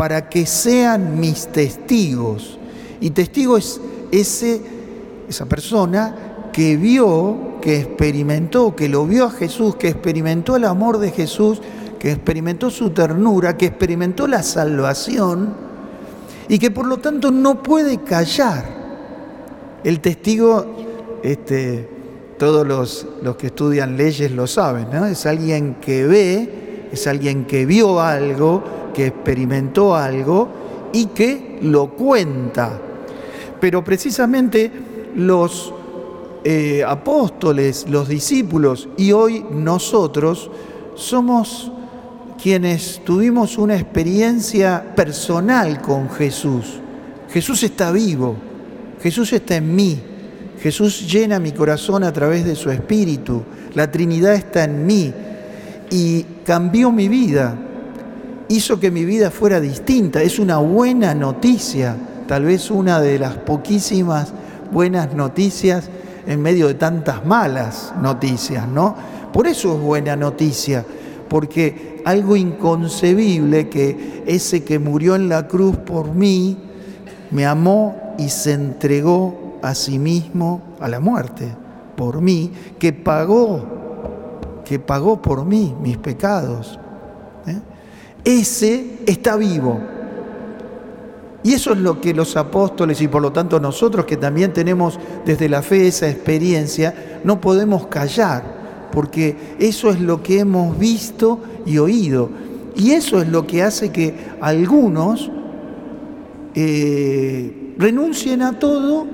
para 0.00 0.30
que 0.30 0.46
sean 0.46 1.20
mis 1.20 1.48
testigos. 1.48 2.58
Y 3.02 3.10
testigo 3.10 3.58
es 3.58 3.78
ese, 4.10 4.58
esa 5.28 5.44
persona 5.44 6.48
que 6.54 6.78
vio, 6.78 7.58
que 7.60 7.80
experimentó, 7.80 8.74
que 8.74 8.88
lo 8.88 9.04
vio 9.04 9.26
a 9.26 9.30
Jesús, 9.30 9.76
que 9.76 9.88
experimentó 9.88 10.56
el 10.56 10.64
amor 10.64 10.96
de 10.96 11.10
Jesús, 11.10 11.60
que 11.98 12.12
experimentó 12.12 12.70
su 12.70 12.88
ternura, 12.92 13.58
que 13.58 13.66
experimentó 13.66 14.26
la 14.26 14.42
salvación 14.42 15.52
y 16.48 16.58
que 16.58 16.70
por 16.70 16.86
lo 16.86 16.96
tanto 16.96 17.30
no 17.30 17.62
puede 17.62 17.98
callar. 17.98 18.64
El 19.84 20.00
testigo, 20.00 21.18
este, 21.22 21.86
todos 22.38 22.66
los, 22.66 23.06
los 23.22 23.36
que 23.36 23.48
estudian 23.48 23.98
leyes 23.98 24.32
lo 24.32 24.46
saben, 24.46 24.86
¿no? 24.90 25.04
es 25.04 25.26
alguien 25.26 25.74
que 25.74 26.06
ve, 26.06 26.88
es 26.90 27.06
alguien 27.06 27.44
que 27.44 27.66
vio 27.66 28.00
algo, 28.00 28.79
que 28.92 29.06
experimentó 29.06 29.94
algo 29.94 30.48
y 30.92 31.06
que 31.06 31.58
lo 31.62 31.90
cuenta. 31.90 32.80
Pero 33.60 33.84
precisamente 33.84 34.70
los 35.14 35.72
eh, 36.44 36.82
apóstoles, 36.86 37.86
los 37.88 38.08
discípulos 38.08 38.88
y 38.96 39.12
hoy 39.12 39.44
nosotros 39.50 40.50
somos 40.94 41.70
quienes 42.42 43.02
tuvimos 43.04 43.58
una 43.58 43.76
experiencia 43.76 44.94
personal 44.96 45.82
con 45.82 46.08
Jesús. 46.08 46.80
Jesús 47.30 47.62
está 47.62 47.92
vivo, 47.92 48.36
Jesús 49.02 49.32
está 49.32 49.56
en 49.56 49.74
mí, 49.74 50.00
Jesús 50.62 51.10
llena 51.12 51.38
mi 51.38 51.52
corazón 51.52 52.04
a 52.04 52.12
través 52.12 52.44
de 52.44 52.56
su 52.56 52.70
Espíritu, 52.70 53.42
la 53.74 53.90
Trinidad 53.90 54.34
está 54.34 54.64
en 54.64 54.86
mí 54.86 55.12
y 55.90 56.22
cambió 56.44 56.90
mi 56.90 57.08
vida, 57.08 57.54
hizo 58.50 58.80
que 58.80 58.90
mi 58.90 59.04
vida 59.04 59.30
fuera 59.30 59.60
distinta, 59.60 60.22
es 60.22 60.40
una 60.40 60.58
buena 60.58 61.14
noticia, 61.14 61.96
tal 62.26 62.44
vez 62.44 62.68
una 62.70 63.00
de 63.00 63.16
las 63.16 63.36
poquísimas 63.36 64.32
buenas 64.72 65.14
noticias 65.14 65.88
en 66.26 66.42
medio 66.42 66.66
de 66.66 66.74
tantas 66.74 67.24
malas 67.24 67.94
noticias, 68.02 68.66
¿no? 68.66 68.96
Por 69.32 69.46
eso 69.46 69.74
es 69.74 69.80
buena 69.80 70.16
noticia, 70.16 70.84
porque 71.28 72.02
algo 72.04 72.34
inconcebible 72.34 73.68
que 73.68 74.24
ese 74.26 74.64
que 74.64 74.80
murió 74.80 75.14
en 75.14 75.28
la 75.28 75.46
cruz 75.46 75.76
por 75.76 76.12
mí 76.12 76.58
me 77.30 77.46
amó 77.46 78.14
y 78.18 78.30
se 78.30 78.52
entregó 78.52 79.58
a 79.62 79.76
sí 79.76 80.00
mismo 80.00 80.60
a 80.80 80.88
la 80.88 80.98
muerte 80.98 81.54
por 81.94 82.20
mí, 82.20 82.50
que 82.80 82.92
pagó, 82.92 83.62
que 84.64 84.80
pagó 84.80 85.22
por 85.22 85.44
mí 85.44 85.72
mis 85.80 85.98
pecados. 85.98 86.80
Ese 88.24 88.98
está 89.06 89.36
vivo. 89.36 89.80
Y 91.42 91.54
eso 91.54 91.72
es 91.72 91.78
lo 91.78 92.00
que 92.00 92.12
los 92.12 92.36
apóstoles 92.36 93.00
y 93.00 93.08
por 93.08 93.22
lo 93.22 93.32
tanto 93.32 93.58
nosotros 93.60 94.04
que 94.04 94.18
también 94.18 94.52
tenemos 94.52 94.98
desde 95.24 95.48
la 95.48 95.62
fe 95.62 95.86
esa 95.86 96.08
experiencia, 96.08 97.20
no 97.24 97.40
podemos 97.40 97.86
callar 97.86 98.60
porque 98.92 99.36
eso 99.58 99.90
es 99.90 100.00
lo 100.00 100.22
que 100.22 100.40
hemos 100.40 100.78
visto 100.78 101.40
y 101.64 101.78
oído. 101.78 102.28
Y 102.76 102.92
eso 102.92 103.20
es 103.20 103.28
lo 103.28 103.46
que 103.46 103.62
hace 103.62 103.90
que 103.90 104.14
algunos 104.40 105.30
eh, 106.54 107.74
renuncien 107.78 108.42
a 108.42 108.58
todo, 108.58 109.06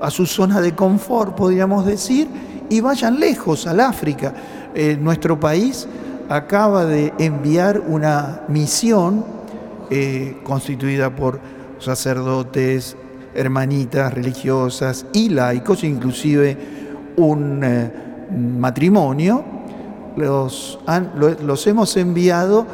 a 0.00 0.10
su 0.10 0.26
zona 0.26 0.60
de 0.60 0.74
confort, 0.74 1.36
podríamos 1.36 1.84
decir, 1.84 2.28
y 2.68 2.80
vayan 2.80 3.18
lejos, 3.18 3.66
al 3.66 3.80
África. 3.80 4.34
Eh, 4.74 4.96
nuestro 5.00 5.38
país 5.38 5.86
acaba 6.30 6.84
de 6.86 7.12
enviar 7.18 7.80
una 7.80 8.42
misión 8.46 9.24
eh, 9.90 10.38
constituida 10.44 11.14
por 11.14 11.40
sacerdotes, 11.80 12.96
hermanitas 13.34 14.14
religiosas 14.14 15.06
y 15.12 15.30
laicos, 15.30 15.82
inclusive 15.82 16.56
un 17.16 17.60
matrimonio, 18.60 19.44
los, 20.16 20.78
los 21.42 21.66
hemos 21.66 21.96
enviado 21.96 22.64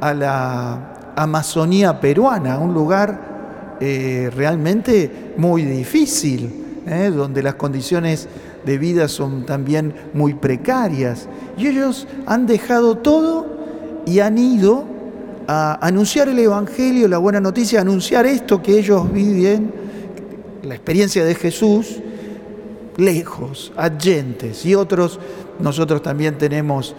a 0.00 0.12
la 0.12 1.14
Amazonía 1.16 1.98
peruana, 1.98 2.58
un 2.58 2.74
lugar 2.74 3.76
eh, 3.80 4.30
realmente 4.36 5.32
muy 5.38 5.62
difícil, 5.62 6.82
eh, 6.86 7.10
donde 7.14 7.42
las 7.42 7.54
condiciones 7.54 8.28
de 8.66 8.78
vida 8.78 9.06
son 9.06 9.46
también 9.46 9.94
muy 10.12 10.34
precarias. 10.34 11.28
Y 11.56 11.68
ellos 11.68 12.06
han 12.26 12.46
dejado 12.46 12.98
todo 12.98 13.46
y 14.04 14.18
han 14.18 14.36
ido 14.36 14.84
a 15.46 15.78
anunciar 15.86 16.28
el 16.28 16.38
Evangelio, 16.40 17.06
la 17.06 17.18
buena 17.18 17.40
noticia, 17.40 17.78
a 17.78 17.82
anunciar 17.82 18.26
esto 18.26 18.60
que 18.60 18.76
ellos 18.76 19.10
viven, 19.12 19.72
la 20.64 20.74
experiencia 20.74 21.24
de 21.24 21.36
Jesús, 21.36 22.00
lejos, 22.96 23.72
adyentes, 23.76 24.66
y 24.66 24.74
otros 24.74 25.20
nosotros 25.60 26.02
también 26.02 26.36
tenemos 26.36 26.96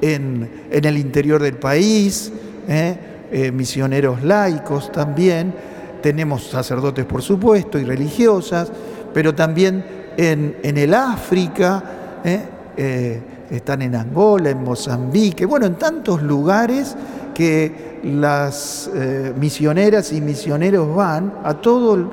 en, 0.00 0.48
el 0.70 0.96
interior 0.96 1.42
del 1.42 1.56
país, 1.56 2.32
¿eh? 2.68 2.96
Eh, 3.30 3.50
misioneros 3.50 4.22
laicos 4.22 4.90
también, 4.92 5.52
tenemos 6.00 6.48
sacerdotes 6.48 7.04
por 7.04 7.20
supuesto 7.22 7.78
y 7.78 7.84
religiosas, 7.84 8.70
pero 9.12 9.34
también 9.34 9.97
en, 10.18 10.76
el 10.76 10.92
África, 10.92 12.20
¿eh? 12.22 13.20
están 13.50 13.82
en 13.82 13.94
Angola, 13.94 14.50
en 14.50 14.62
Mozambique, 14.62 15.46
bueno, 15.46 15.64
en 15.66 15.76
tantos 15.76 16.22
lugares 16.22 16.94
que 17.34 18.00
las 18.02 18.90
eh, 18.94 19.32
misioneras 19.38 20.12
y 20.12 20.20
misioneros 20.20 20.94
van 20.94 21.34
a 21.44 21.54
todo 21.54 21.94
el, 21.94 22.06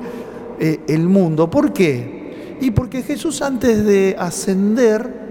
eh, 0.58 0.80
el 0.88 1.08
mundo. 1.08 1.50
¿Por 1.50 1.72
qué? 1.72 2.56
Y 2.60 2.70
porque 2.70 3.02
Jesús 3.02 3.42
antes 3.42 3.84
de 3.84 4.16
ascender 4.18 5.26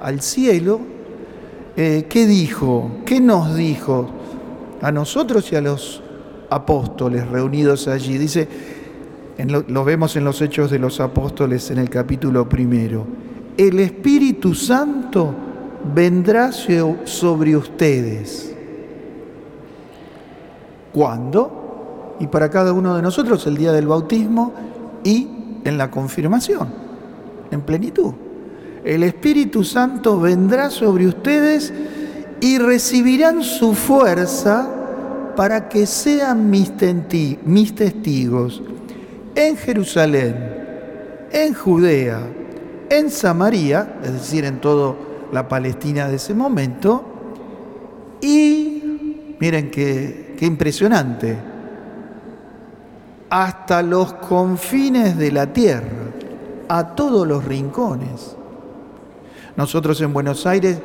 al 0.00 0.20
cielo, 0.20 0.80
eh, 1.76 2.06
¿qué 2.08 2.26
dijo? 2.26 2.90
¿Qué 3.04 3.20
nos 3.20 3.56
dijo 3.56 4.08
a 4.80 4.92
nosotros 4.92 5.50
y 5.52 5.56
a 5.56 5.60
los 5.60 6.02
apóstoles 6.48 7.26
reunidos 7.28 7.88
allí? 7.88 8.18
Dice, 8.18 8.46
lo, 9.38 9.84
vemos 9.84 10.16
en 10.16 10.24
los 10.24 10.40
Hechos 10.40 10.70
de 10.70 10.78
los 10.78 11.00
Apóstoles 11.00 11.70
en 11.70 11.78
el 11.78 11.90
capítulo 11.90 12.48
primero, 12.48 13.06
el 13.56 13.80
Espíritu 13.80 14.54
Santo 14.54 15.34
vendrá 15.94 16.52
sobre 16.52 17.56
ustedes. 17.56 18.54
¿Cuándo? 20.92 22.16
Y 22.20 22.26
para 22.26 22.50
cada 22.50 22.72
uno 22.72 22.96
de 22.96 23.02
nosotros 23.02 23.46
el 23.46 23.56
día 23.56 23.72
del 23.72 23.86
bautismo 23.86 24.54
y 25.04 25.28
en 25.64 25.76
la 25.76 25.90
confirmación, 25.90 26.68
en 27.50 27.60
plenitud 27.60 28.14
el 28.86 29.02
Espíritu 29.02 29.64
Santo 29.64 30.20
vendrá 30.20 30.70
sobre 30.70 31.08
ustedes 31.08 31.74
y 32.40 32.58
recibirán 32.58 33.42
su 33.42 33.74
fuerza 33.74 34.70
para 35.34 35.68
que 35.68 35.86
sean 35.86 36.48
mis, 36.48 36.70
testigos 37.74 38.62
en 39.36 39.56
Jerusalén, 39.56 40.34
en 41.30 41.54
Judea, 41.54 42.20
en 42.88 43.10
Samaria, 43.10 43.98
es 44.02 44.12
decir, 44.12 44.44
en 44.44 44.60
toda 44.60 44.96
la 45.32 45.46
Palestina 45.46 46.08
de 46.08 46.16
ese 46.16 46.34
momento, 46.34 47.04
y 48.20 49.36
miren 49.38 49.70
qué, 49.70 50.34
qué 50.38 50.46
impresionante, 50.46 51.36
hasta 53.28 53.82
los 53.82 54.14
confines 54.14 55.16
de 55.18 55.30
la 55.30 55.52
tierra, 55.52 56.06
a 56.68 56.94
todos 56.94 57.26
los 57.28 57.44
rincones. 57.44 58.34
Nosotros 59.56 60.00
en 60.00 60.12
Buenos 60.12 60.46
Aires 60.46 60.78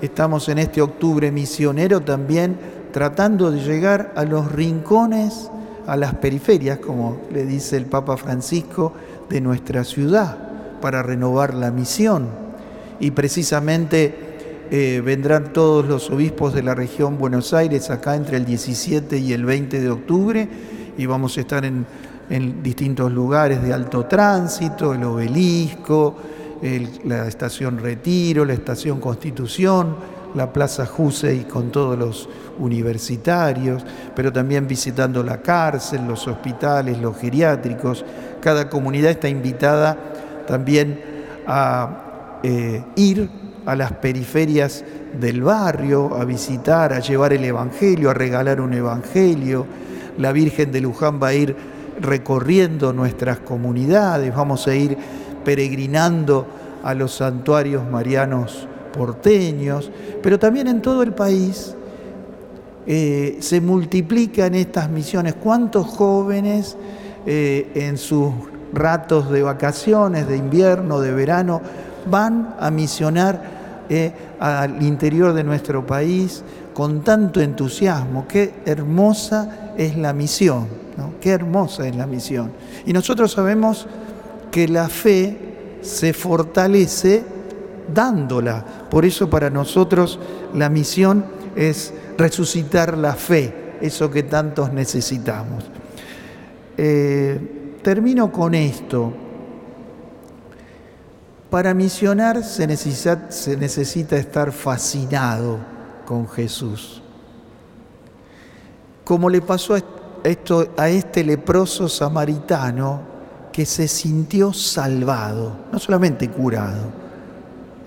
estamos 0.00 0.48
en 0.48 0.58
este 0.58 0.80
octubre 0.80 1.30
misionero 1.30 2.00
también 2.00 2.56
tratando 2.92 3.50
de 3.50 3.60
llegar 3.60 4.12
a 4.16 4.24
los 4.24 4.50
rincones, 4.52 5.50
a 5.86 5.96
las 5.96 6.14
periferias, 6.14 6.78
como 6.78 7.18
le 7.32 7.44
dice 7.44 7.76
el 7.76 7.86
Papa 7.86 8.16
Francisco, 8.16 8.92
de 9.28 9.40
nuestra 9.40 9.84
ciudad, 9.84 10.36
para 10.80 11.02
renovar 11.02 11.54
la 11.54 11.70
misión. 11.70 12.28
Y 13.00 13.10
precisamente 13.12 14.14
eh, 14.70 15.02
vendrán 15.04 15.52
todos 15.52 15.86
los 15.86 16.10
obispos 16.10 16.54
de 16.54 16.62
la 16.62 16.74
región 16.74 17.18
Buenos 17.18 17.54
Aires 17.54 17.90
acá 17.90 18.16
entre 18.16 18.36
el 18.36 18.44
17 18.44 19.18
y 19.18 19.32
el 19.32 19.44
20 19.44 19.80
de 19.80 19.90
octubre 19.90 20.48
y 20.98 21.06
vamos 21.06 21.36
a 21.36 21.40
estar 21.40 21.64
en, 21.64 21.86
en 22.30 22.62
distintos 22.62 23.12
lugares 23.12 23.62
de 23.62 23.72
alto 23.72 24.06
tránsito, 24.06 24.94
el 24.94 25.04
obelisco, 25.04 26.16
la 27.04 27.28
estación 27.28 27.78
Retiro, 27.78 28.44
la 28.44 28.54
estación 28.54 28.98
Constitución, 28.98 29.96
la 30.36 30.52
Plaza 30.52 30.84
Jusey 30.84 31.44
con 31.44 31.72
todos 31.72 31.98
los 31.98 32.28
universitarios, 32.58 33.82
pero 34.14 34.30
también 34.32 34.68
visitando 34.68 35.22
la 35.22 35.38
cárcel, 35.38 36.06
los 36.06 36.28
hospitales, 36.28 36.98
los 36.98 37.16
geriátricos. 37.16 38.04
Cada 38.40 38.68
comunidad 38.68 39.12
está 39.12 39.28
invitada 39.28 39.96
también 40.46 41.00
a 41.46 42.38
eh, 42.42 42.84
ir 42.96 43.30
a 43.64 43.74
las 43.74 43.92
periferias 43.92 44.84
del 45.18 45.42
barrio, 45.42 46.14
a 46.14 46.24
visitar, 46.24 46.92
a 46.92 47.00
llevar 47.00 47.32
el 47.32 47.44
Evangelio, 47.44 48.10
a 48.10 48.14
regalar 48.14 48.60
un 48.60 48.74
Evangelio. 48.74 49.66
La 50.18 50.32
Virgen 50.32 50.70
de 50.70 50.82
Luján 50.82 51.18
va 51.20 51.28
a 51.28 51.34
ir 51.34 51.56
recorriendo 51.98 52.92
nuestras 52.92 53.38
comunidades, 53.38 54.34
vamos 54.34 54.68
a 54.68 54.74
ir 54.74 54.98
peregrinando 55.44 56.46
a 56.84 56.92
los 56.92 57.14
santuarios 57.14 57.88
marianos 57.90 58.68
porteños, 58.96 59.90
pero 60.22 60.38
también 60.38 60.68
en 60.68 60.80
todo 60.82 61.02
el 61.02 61.12
país 61.12 61.76
eh, 62.86 63.38
se 63.40 63.60
multiplican 63.60 64.54
estas 64.54 64.88
misiones. 64.88 65.34
¿Cuántos 65.34 65.86
jóvenes 65.86 66.76
eh, 67.26 67.70
en 67.74 67.98
sus 67.98 68.32
ratos 68.72 69.30
de 69.30 69.42
vacaciones, 69.42 70.28
de 70.28 70.36
invierno, 70.36 71.00
de 71.00 71.12
verano, 71.12 71.60
van 72.08 72.54
a 72.60 72.70
misionar 72.70 73.84
eh, 73.88 74.12
al 74.38 74.80
interior 74.82 75.32
de 75.32 75.42
nuestro 75.42 75.84
país 75.84 76.44
con 76.72 77.02
tanto 77.02 77.40
entusiasmo? 77.40 78.26
Qué 78.28 78.54
hermosa 78.64 79.72
es 79.76 79.96
la 79.96 80.12
misión, 80.12 80.68
qué 81.20 81.30
hermosa 81.30 81.88
es 81.88 81.96
la 81.96 82.06
misión. 82.06 82.52
Y 82.86 82.92
nosotros 82.92 83.32
sabemos 83.32 83.88
que 84.52 84.68
la 84.68 84.88
fe 84.88 85.78
se 85.82 86.12
fortalece 86.12 87.35
dándola. 87.92 88.64
Por 88.90 89.04
eso 89.04 89.28
para 89.28 89.50
nosotros 89.50 90.18
la 90.54 90.68
misión 90.68 91.24
es 91.54 91.92
resucitar 92.18 92.96
la 92.96 93.14
fe, 93.14 93.76
eso 93.80 94.10
que 94.10 94.22
tantos 94.22 94.72
necesitamos. 94.72 95.64
Eh, 96.76 97.78
termino 97.82 98.30
con 98.30 98.54
esto. 98.54 99.12
Para 101.50 101.72
misionar 101.74 102.42
se 102.42 102.66
necesita, 102.66 103.30
se 103.30 103.56
necesita 103.56 104.16
estar 104.16 104.52
fascinado 104.52 105.58
con 106.04 106.28
Jesús. 106.28 107.02
Como 109.04 109.30
le 109.30 109.40
pasó 109.40 109.76
esto, 110.24 110.68
a 110.76 110.88
este 110.88 111.22
leproso 111.22 111.88
samaritano, 111.88 113.14
que 113.52 113.64
se 113.64 113.88
sintió 113.88 114.52
salvado, 114.52 115.56
no 115.72 115.78
solamente 115.78 116.28
curado, 116.28 117.05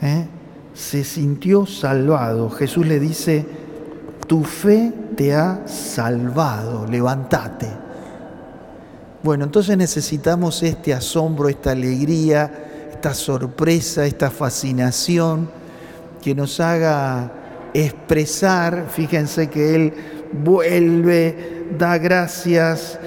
¿eh? 0.02 0.28
se 0.74 1.04
sintió 1.04 1.66
salvado. 1.66 2.50
Jesús 2.50 2.88
le 2.88 3.00
dice, 3.00 3.46
tu 4.28 4.44
fe 4.44 4.94
te 5.16 5.34
ha 5.34 5.68
salvado, 5.68 6.86
levántate. 6.88 7.68
Bueno, 9.22 9.44
entonces 9.44 9.76
necesitamos 9.78 10.64
este 10.64 10.94
asombro, 10.94 11.50
esta 11.50 11.72
alegría, 11.72 12.90
esta 12.92 13.14
sorpresa, 13.14 14.06
esta 14.06 14.30
fascinación 14.32 15.50
que 16.22 16.34
nos 16.34 16.60
haga 16.60 17.32
expresar, 17.74 18.88
fíjense 18.90 19.50
que 19.50 19.76
Él 19.76 19.94
vuelve, 20.32 21.68
da 21.78 21.98
gracias 21.98 22.98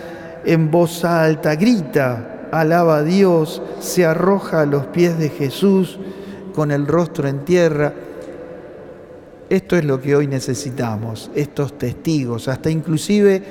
en 0.44 0.70
voz 0.70 1.04
alta, 1.04 1.54
grita, 1.56 2.48
alaba 2.52 2.98
a 2.98 3.02
Dios, 3.02 3.62
se 3.80 4.04
arroja 4.04 4.62
a 4.62 4.66
los 4.66 4.86
pies 4.86 5.18
de 5.18 5.30
Jesús 5.30 5.98
con 6.54 6.70
el 6.70 6.86
rostro 6.86 7.28
en 7.28 7.44
tierra. 7.44 7.92
Esto 9.48 9.76
es 9.76 9.84
lo 9.84 10.00
que 10.00 10.16
hoy 10.16 10.26
necesitamos, 10.26 11.30
estos 11.34 11.76
testigos, 11.78 12.48
hasta 12.48 12.70
inclusive, 12.70 13.42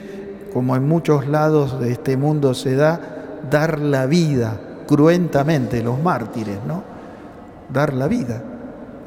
como 0.53 0.75
en 0.75 0.87
muchos 0.87 1.27
lados 1.27 1.79
de 1.79 1.91
este 1.91 2.17
mundo 2.17 2.53
se 2.53 2.75
da, 2.75 3.39
dar 3.49 3.79
la 3.79 4.05
vida 4.05 4.59
cruentamente, 4.87 5.83
los 5.83 6.01
mártires, 6.01 6.57
¿no? 6.67 6.83
Dar 7.71 7.93
la 7.93 8.07
vida. 8.07 8.41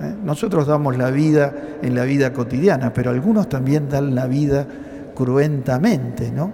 ¿eh? 0.01 0.15
Nosotros 0.23 0.67
damos 0.67 0.97
la 0.97 1.11
vida 1.11 1.53
en 1.83 1.95
la 1.95 2.05
vida 2.05 2.33
cotidiana, 2.33 2.93
pero 2.93 3.11
algunos 3.11 3.49
también 3.49 3.89
dan 3.89 4.15
la 4.15 4.27
vida 4.27 4.67
cruentamente, 5.15 6.31
¿no? 6.31 6.53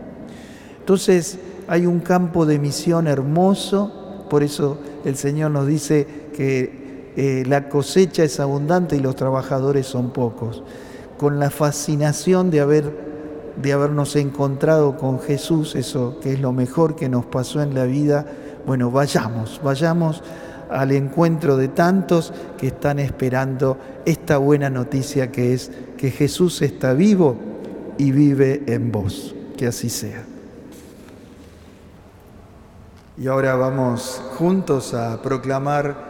Entonces, 0.79 1.39
hay 1.69 1.87
un 1.87 2.01
campo 2.01 2.47
de 2.47 2.59
misión 2.59 3.07
hermoso, 3.07 4.27
por 4.29 4.43
eso 4.43 4.79
el 5.05 5.17
Señor 5.17 5.53
nos 5.53 5.67
dice 5.67 6.07
que 6.37 6.80
eh, 7.23 7.45
la 7.45 7.69
cosecha 7.69 8.25
es 8.25 8.41
abundante 8.41 8.97
y 8.97 9.01
los 9.01 9.15
trabajadores 9.15 9.87
son 9.87 10.09
pocos. 10.09 10.63
Con 11.19 11.39
la 11.39 11.51
fascinación 11.51 12.51
de, 12.51 12.61
haber, 12.61 12.95
de 13.61 13.75
habernos 13.75 14.17
encontrado 14.17 14.97
con 14.97 15.21
Jesús, 15.21 15.75
eso 15.75 16.19
que 16.23 16.33
es 16.33 16.41
lo 16.41 16.53
mejor 16.53 16.97
que 16.97 17.11
nos 17.11 17.27
pasó 17.27 17.61
en 17.61 17.75
la 17.75 17.85
vida, 17.85 18.25
bueno, 18.65 18.91
vayamos, 18.91 19.61
vayamos 19.63 20.23
al 20.71 20.93
encuentro 20.93 21.59
de 21.59 21.69
tantos 21.69 22.33
que 22.57 22.69
están 22.69 22.99
esperando 22.99 23.77
esta 24.07 24.39
buena 24.39 24.71
noticia 24.71 25.31
que 25.31 25.53
es 25.53 25.71
que 25.99 26.11
Jesús 26.11 26.63
está 26.63 26.95
vivo 26.95 27.37
y 27.99 28.13
vive 28.13 28.63
en 28.67 28.91
vos. 28.91 29.35
Que 29.59 29.67
así 29.67 29.91
sea. 29.91 30.25
Y 33.19 33.27
ahora 33.27 33.57
vamos 33.57 34.23
juntos 34.39 34.95
a 34.95 35.21
proclamar 35.21 36.10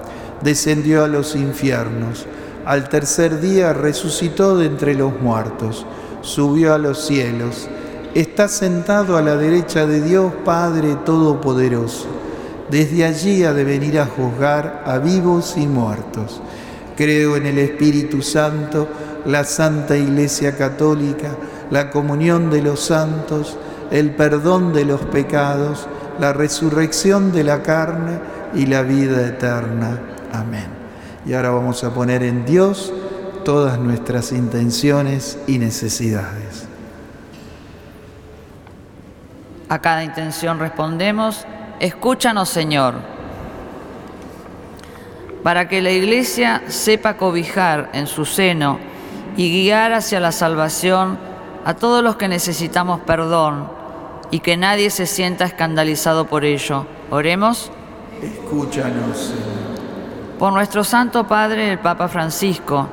descendió 0.41 1.03
a 1.03 1.07
los 1.07 1.35
infiernos, 1.35 2.25
al 2.65 2.89
tercer 2.89 3.39
día 3.39 3.73
resucitó 3.73 4.57
de 4.57 4.67
entre 4.67 4.93
los 4.93 5.19
muertos, 5.19 5.85
subió 6.21 6.73
a 6.73 6.77
los 6.77 7.05
cielos, 7.05 7.67
está 8.13 8.47
sentado 8.47 9.17
a 9.17 9.21
la 9.21 9.35
derecha 9.35 9.85
de 9.85 10.01
Dios 10.01 10.31
Padre 10.45 10.95
Todopoderoso. 11.05 12.07
Desde 12.69 13.05
allí 13.05 13.43
ha 13.43 13.53
de 13.53 13.63
venir 13.63 13.99
a 13.99 14.05
juzgar 14.05 14.83
a 14.85 14.97
vivos 14.97 15.55
y 15.57 15.67
muertos. 15.67 16.41
Creo 16.95 17.35
en 17.35 17.45
el 17.45 17.57
Espíritu 17.57 18.21
Santo, 18.21 18.87
la 19.25 19.43
Santa 19.43 19.97
Iglesia 19.97 20.55
Católica, 20.55 21.35
la 21.69 21.89
comunión 21.89 22.49
de 22.49 22.61
los 22.61 22.81
santos, 22.81 23.57
el 23.91 24.15
perdón 24.15 24.73
de 24.73 24.85
los 24.85 25.01
pecados, 25.01 25.87
la 26.19 26.33
resurrección 26.33 27.31
de 27.31 27.43
la 27.43 27.61
carne 27.61 28.19
y 28.53 28.65
la 28.67 28.83
vida 28.83 29.25
eterna. 29.27 29.99
Amén. 30.33 30.67
Y 31.25 31.33
ahora 31.33 31.51
vamos 31.51 31.83
a 31.83 31.93
poner 31.93 32.23
en 32.23 32.45
Dios 32.45 32.93
todas 33.43 33.79
nuestras 33.79 34.31
intenciones 34.31 35.37
y 35.47 35.57
necesidades. 35.57 36.67
A 39.69 39.79
cada 39.79 40.03
intención 40.03 40.59
respondemos, 40.59 41.45
escúchanos 41.79 42.49
Señor, 42.49 42.95
para 45.43 45.67
que 45.67 45.81
la 45.81 45.91
Iglesia 45.91 46.63
sepa 46.67 47.17
cobijar 47.17 47.89
en 47.93 48.05
su 48.07 48.25
seno 48.25 48.79
y 49.37 49.49
guiar 49.49 49.93
hacia 49.93 50.19
la 50.19 50.31
salvación 50.31 51.17
a 51.63 51.73
todos 51.75 52.03
los 52.03 52.15
que 52.17 52.27
necesitamos 52.27 52.99
perdón 53.01 53.69
y 54.29 54.39
que 54.39 54.57
nadie 54.57 54.89
se 54.89 55.05
sienta 55.05 55.45
escandalizado 55.45 56.25
por 56.25 56.43
ello. 56.43 56.85
Oremos. 57.09 57.71
Escúchanos, 58.21 59.17
Señor. 59.17 59.60
Por 60.41 60.53
nuestro 60.53 60.83
Santo 60.83 61.27
Padre, 61.27 61.71
el 61.71 61.77
Papa 61.77 62.07
Francisco, 62.07 62.89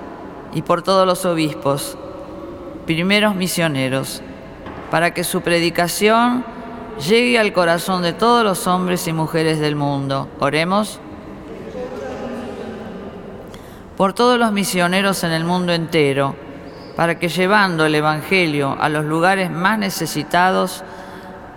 y 0.52 0.60
por 0.60 0.82
todos 0.82 1.06
los 1.06 1.24
obispos, 1.24 1.96
primeros 2.84 3.34
misioneros, 3.36 4.20
para 4.90 5.14
que 5.14 5.24
su 5.24 5.40
predicación 5.40 6.44
llegue 7.08 7.38
al 7.38 7.54
corazón 7.54 8.02
de 8.02 8.12
todos 8.12 8.44
los 8.44 8.66
hombres 8.66 9.08
y 9.08 9.14
mujeres 9.14 9.60
del 9.60 9.76
mundo. 9.76 10.28
Oremos. 10.40 11.00
Por 13.96 14.12
todos 14.12 14.38
los 14.38 14.52
misioneros 14.52 15.24
en 15.24 15.32
el 15.32 15.44
mundo 15.44 15.72
entero, 15.72 16.36
para 16.96 17.18
que 17.18 17.30
llevando 17.30 17.86
el 17.86 17.94
Evangelio 17.94 18.76
a 18.78 18.90
los 18.90 19.06
lugares 19.06 19.50
más 19.50 19.78
necesitados, 19.78 20.84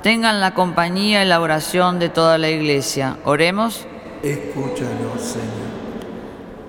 tengan 0.04 0.40
la 0.40 0.54
compañía 0.54 1.22
y 1.22 1.28
la 1.28 1.42
oración 1.42 2.00
de 2.00 2.08
toda 2.08 2.38
la 2.38 2.48
Iglesia. 2.48 3.18
Oremos. 3.26 3.86
Escúchanos, 4.24 5.20
Señor. 5.20 5.71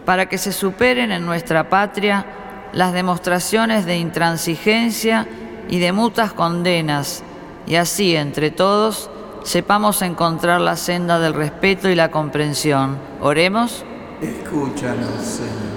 Para 0.04 0.28
que 0.28 0.38
se 0.38 0.52
superen 0.52 1.12
en 1.12 1.24
nuestra 1.24 1.68
patria 1.68 2.26
las 2.72 2.92
demostraciones 2.92 3.86
de 3.86 3.98
intransigencia 3.98 5.26
y 5.68 5.78
de 5.78 5.92
mutas 5.92 6.32
condenas, 6.32 7.22
y 7.66 7.76
así, 7.76 8.16
entre 8.16 8.50
todos, 8.50 9.10
sepamos 9.44 10.02
encontrar 10.02 10.60
la 10.60 10.76
senda 10.76 11.18
del 11.18 11.34
respeto 11.34 11.88
y 11.88 11.94
la 11.94 12.10
comprensión. 12.10 12.98
Oremos. 13.20 13.84
Escúchanos, 14.20 15.20
Señor 15.20 15.72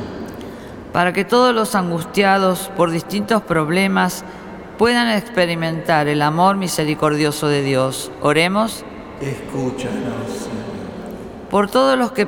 para 0.96 1.12
que 1.12 1.26
todos 1.26 1.54
los 1.54 1.76
angustiados 1.76 2.72
por 2.78 2.90
distintos 2.90 3.42
problemas 3.42 4.24
puedan 4.78 5.10
experimentar 5.10 6.08
el 6.08 6.22
amor 6.22 6.56
misericordioso 6.56 7.50
de 7.50 7.64
Dios. 7.64 8.14
Oremos. 8.22 8.86
Escúchanos. 9.20 10.55
Por 11.56 11.70
todos 11.70 11.98
los 11.98 12.12
que 12.12 12.28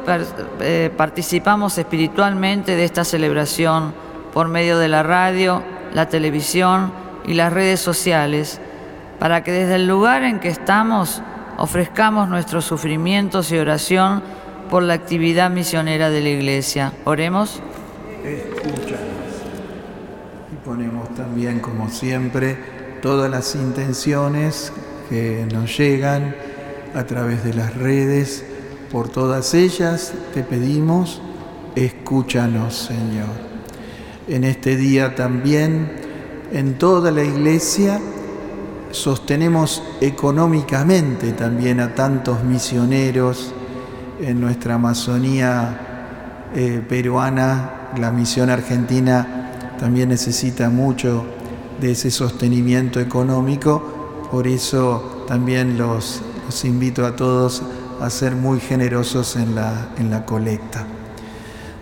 eh, 0.62 0.90
participamos 0.96 1.78
espiritualmente 1.78 2.78
de 2.78 2.86
esta 2.86 3.04
celebración 3.04 3.94
por 4.34 4.48
medio 4.48 4.78
de 4.80 4.88
la 4.88 5.04
radio, 5.04 5.62
la 5.94 6.08
televisión 6.08 6.94
y 7.26 7.34
las 7.34 7.52
redes 7.52 7.82
sociales, 7.82 8.62
para 9.20 9.44
que 9.44 9.52
desde 9.52 9.76
el 9.76 9.86
lugar 9.86 10.24
en 10.24 10.40
que 10.40 10.48
estamos 10.48 11.22
ofrezcamos 11.58 12.30
nuestros 12.30 12.64
sufrimientos 12.64 13.52
y 13.52 13.58
oración 13.58 14.24
por 14.70 14.82
la 14.84 14.94
actividad 14.94 15.52
misionera 15.52 16.10
de 16.10 16.22
la 16.22 16.30
Iglesia. 16.30 16.94
Oremos 17.04 17.62
escúchanos. 18.24 19.02
Y 20.54 20.56
ponemos 20.66 21.14
también, 21.16 21.60
como 21.60 21.90
siempre, 21.90 22.58
todas 23.02 23.30
las 23.30 23.56
intenciones 23.56 24.72
que 25.10 25.46
nos 25.54 25.78
llegan 25.78 26.34
a 26.96 27.04
través 27.04 27.44
de 27.44 27.54
las 27.56 27.76
redes. 27.76 28.46
Por 28.92 29.10
todas 29.10 29.54
ellas 29.54 30.14
te 30.34 30.44
pedimos, 30.44 31.22
escúchanos, 31.76 32.76
Señor. 32.76 33.48
En 34.28 34.44
este 34.44 34.76
día 34.76 35.16
también, 35.16 35.92
en 36.52 36.78
toda 36.78 37.12
la 37.12 37.24
iglesia, 37.24 38.00
sostenemos 38.92 39.84
económicamente 40.02 41.34
también 41.34 41.80
a 41.80 41.96
tantos 41.96 42.44
misioneros 42.44 43.54
en 44.22 44.40
nuestra 44.40 44.76
Amazonía 44.76 46.48
eh, 46.56 46.82
peruana 46.88 47.78
la 47.98 48.12
misión 48.12 48.50
argentina 48.50 49.76
también 49.80 50.10
necesita 50.10 50.70
mucho 50.70 51.26
de 51.80 51.92
ese 51.92 52.10
sostenimiento 52.10 53.00
económico, 53.00 54.28
por 54.32 54.48
eso 54.48 55.26
también 55.28 55.78
los, 55.78 56.22
invito 56.64 57.06
a 57.06 57.16
todos 57.16 57.62
a 58.02 58.10
ser 58.10 58.36
muy 58.36 58.60
generosos 58.60 59.36
en 59.36 59.56
la, 59.56 59.90
en 59.98 60.10
la 60.10 60.26
colecta. 60.26 60.86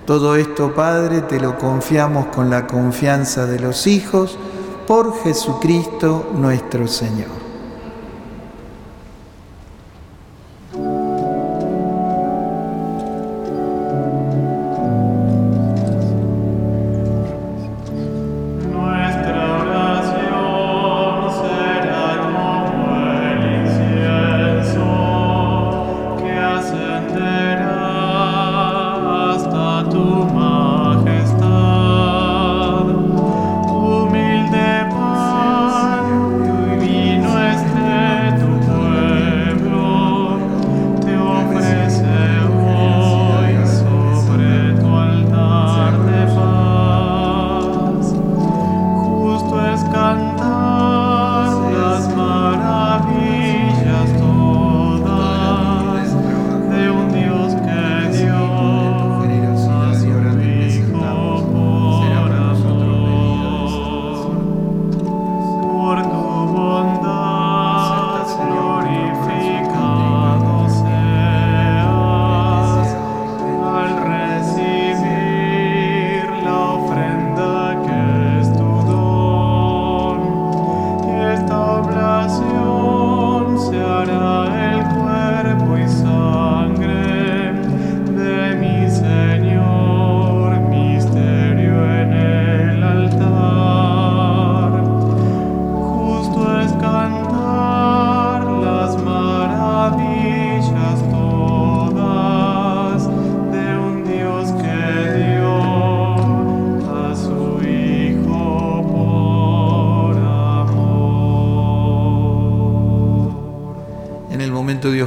Todo 0.06 0.36
esto, 0.36 0.74
Padre, 0.74 1.22
te 1.22 1.40
lo 1.40 1.58
confiamos 1.58 2.28
con 2.28 2.50
la 2.50 2.68
confianza 2.68 3.46
de 3.48 3.60
los 3.60 3.88
hijos 3.88 4.38
por 4.86 5.24
Jesucristo 5.24 6.32
nuestro 6.36 6.88
Señor. 6.88 7.45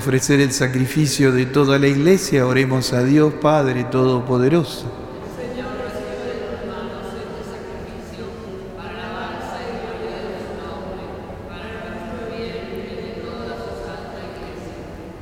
Ofrecer 0.08 0.40
el 0.40 0.52
sacrificio 0.52 1.32
de 1.32 1.44
toda 1.44 1.78
la 1.78 1.86
iglesia, 1.86 2.46
oremos 2.46 2.94
a 2.94 3.04
Dios 3.04 3.34
Padre 3.42 3.84
Todopoderoso. 3.84 4.86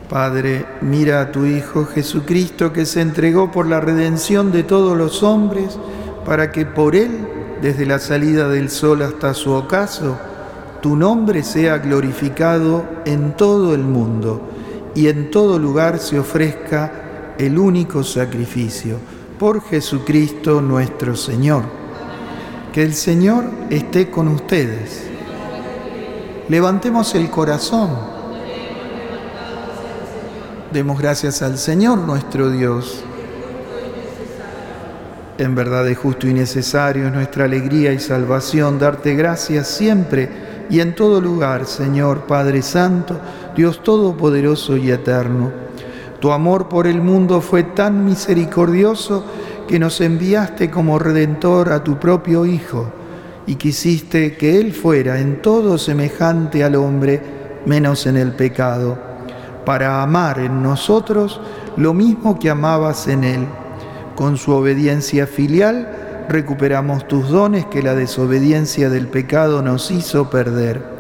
Padre, 0.09 0.65
mira 0.83 1.21
a 1.21 1.33
tu 1.33 1.47
Hijo 1.47 1.87
Jesucristo 1.87 2.73
que 2.73 2.87
se 2.87 3.01
entregó 3.01 3.51
por 3.51 3.67
la 3.67 3.81
redención 3.81 4.53
de 4.53 4.63
todos 4.63 4.97
los 4.97 5.25
hombres, 5.25 5.81
para 6.25 6.53
que 6.53 6.65
por 6.65 6.95
Él, 6.95 7.11
desde 7.61 7.87
la 7.87 7.99
salida 7.99 8.49
del 8.49 8.71
sol 8.71 9.03
hasta 9.03 9.35
su 9.35 9.51
ocaso, 9.51 10.17
tu 10.81 10.95
nombre 10.95 11.43
sea 11.43 11.79
glorificado 11.79 12.85
en 13.05 13.33
todo 13.37 13.75
el 13.75 13.83
mundo 13.83 14.53
y 14.97 15.07
en 15.07 15.31
todo 15.31 15.59
lugar 15.59 16.01
se 16.01 16.19
ofrezca 16.19 17.35
el 17.39 17.57
único 17.59 18.03
sacrificio, 18.03 18.99
por 19.39 19.63
Jesucristo 19.63 20.61
nuestro 20.61 21.15
Señor. 21.15 21.63
Que 22.73 22.83
el 22.83 22.95
Señor 22.95 23.45
esté 23.71 24.11
con 24.11 24.27
ustedes. 24.27 25.07
Levantemos 26.49 27.15
el 27.15 27.31
corazón 27.31 28.17
Demos 30.73 30.99
gracias 31.01 31.41
al 31.41 31.57
Señor 31.57 31.97
nuestro 31.97 32.51
Dios. 32.51 33.03
En 35.39 35.55
verdad 35.55 35.89
es 35.89 35.97
justo 35.97 36.27
y 36.27 36.35
necesario, 36.35 37.07
es 37.07 37.13
nuestra 37.15 37.45
alegría 37.45 37.93
y 37.93 37.99
salvación 37.99 38.79
darte 38.79 39.15
gracias 39.15 39.69
siempre 39.69 40.29
y 40.69 40.81
en 40.81 40.95
todo 40.95 41.21
lugar, 41.21 41.65
Señor 41.65 42.27
Padre 42.27 42.61
Santo, 42.61 43.19
Dios 43.57 43.83
Todopoderoso 43.83 44.77
y 44.77 44.91
Eterno. 44.91 45.51
Tu 46.21 46.31
amor 46.31 46.69
por 46.69 46.87
el 46.87 47.01
mundo 47.01 47.41
fue 47.41 47.63
tan 47.63 48.05
misericordioso 48.05 49.25
que 49.67 49.79
nos 49.79 50.01
enviaste 50.01 50.71
como 50.71 50.99
redentor 50.99 51.73
a 51.73 51.83
tu 51.83 51.99
propio 51.99 52.47
Hijo 52.47 52.87
y 53.47 53.57
quisiste 53.57 54.37
que 54.37 54.61
Él 54.61 54.73
fuera 54.73 55.19
en 55.19 55.41
todo 55.43 55.79
semejante 55.79 56.63
al 56.63 56.75
hombre, 56.77 57.23
menos 57.65 58.07
en 58.07 58.17
el 58.17 58.33
pecado 58.33 59.07
para 59.67 60.01
amar 60.03 60.39
en 60.39 60.63
nosotros 60.63 61.41
lo 61.77 61.93
mismo 61.93 62.39
que 62.39 62.49
amabas 62.49 63.09
en 63.09 63.25
Él. 63.25 63.47
Con 64.15 64.39
su 64.39 64.53
obediencia 64.53 65.27
filial 65.27 66.25
recuperamos 66.29 67.07
tus 67.09 67.29
dones 67.29 67.67
que 67.67 67.83
la 67.83 67.95
desobediencia 67.95 68.89
del 68.89 69.09
pecado 69.09 69.61
nos 69.61 69.91
hizo 69.91 70.31
perder. 70.31 70.96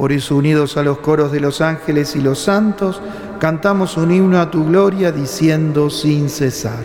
Por 0.00 0.12
eso, 0.12 0.34
unidos 0.36 0.78
a 0.78 0.82
los 0.82 0.96
coros 1.00 1.30
de 1.30 1.40
los 1.40 1.60
ángeles 1.60 2.16
y 2.16 2.22
los 2.22 2.38
santos, 2.38 3.02
cantamos 3.38 3.98
un 3.98 4.10
himno 4.10 4.40
a 4.40 4.50
tu 4.50 4.64
gloria 4.64 5.12
diciendo 5.12 5.90
sin 5.90 6.30
cesar. 6.30 6.84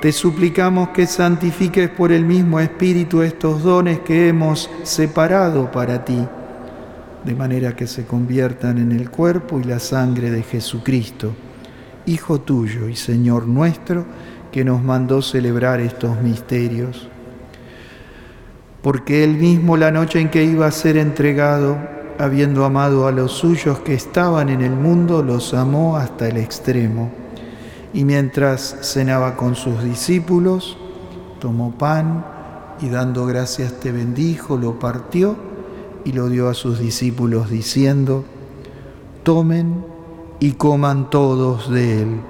te 0.00 0.12
suplicamos 0.12 0.90
que 0.90 1.06
santifiques 1.06 1.90
por 1.90 2.12
el 2.12 2.24
mismo 2.24 2.60
Espíritu 2.60 3.22
estos 3.22 3.64
dones 3.64 3.98
que 4.00 4.28
hemos 4.28 4.70
separado 4.84 5.72
para 5.72 6.04
ti, 6.04 6.24
de 7.24 7.34
manera 7.34 7.74
que 7.74 7.88
se 7.88 8.06
conviertan 8.06 8.78
en 8.78 8.92
el 8.92 9.10
cuerpo 9.10 9.58
y 9.58 9.64
la 9.64 9.80
sangre 9.80 10.30
de 10.30 10.42
Jesucristo, 10.42 11.34
Hijo 12.06 12.40
tuyo 12.40 12.88
y 12.88 12.94
Señor 12.94 13.46
nuestro, 13.46 14.06
que 14.52 14.64
nos 14.64 14.82
mandó 14.82 15.20
celebrar 15.20 15.80
estos 15.80 16.22
misterios. 16.22 17.08
Porque 18.80 19.24
él 19.24 19.34
mismo 19.34 19.76
la 19.76 19.90
noche 19.90 20.20
en 20.20 20.30
que 20.30 20.44
iba 20.44 20.66
a 20.66 20.70
ser 20.70 20.96
entregado, 20.96 21.76
habiendo 22.18 22.64
amado 22.64 23.06
a 23.06 23.12
los 23.12 23.32
suyos 23.32 23.80
que 23.80 23.94
estaban 23.94 24.48
en 24.48 24.62
el 24.62 24.72
mundo, 24.72 25.22
los 25.22 25.52
amó 25.52 25.96
hasta 25.96 26.28
el 26.28 26.38
extremo 26.38 27.10
y 27.92 28.04
mientras 28.04 28.76
cenaba 28.82 29.36
con 29.36 29.54
sus 29.54 29.82
discípulos, 29.82 30.76
tomó 31.40 31.72
pan 31.72 32.24
y 32.80 32.88
dando 32.88 33.26
gracias 33.26 33.72
te 33.80 33.92
bendijo, 33.92 34.56
lo 34.56 34.78
partió 34.78 35.36
y 36.04 36.12
lo 36.12 36.28
dio 36.28 36.48
a 36.48 36.54
sus 36.54 36.78
discípulos 36.78 37.50
diciendo, 37.50 38.24
tomen 39.22 39.84
y 40.40 40.52
coman 40.52 41.10
todos 41.10 41.70
de 41.70 42.02
él, 42.02 42.20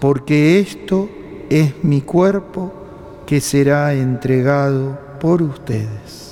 porque 0.00 0.58
esto 0.60 1.08
es 1.48 1.84
mi 1.84 2.00
cuerpo 2.00 2.72
que 3.26 3.40
será 3.40 3.94
entregado 3.94 4.98
por 5.20 5.42
ustedes. 5.42 6.31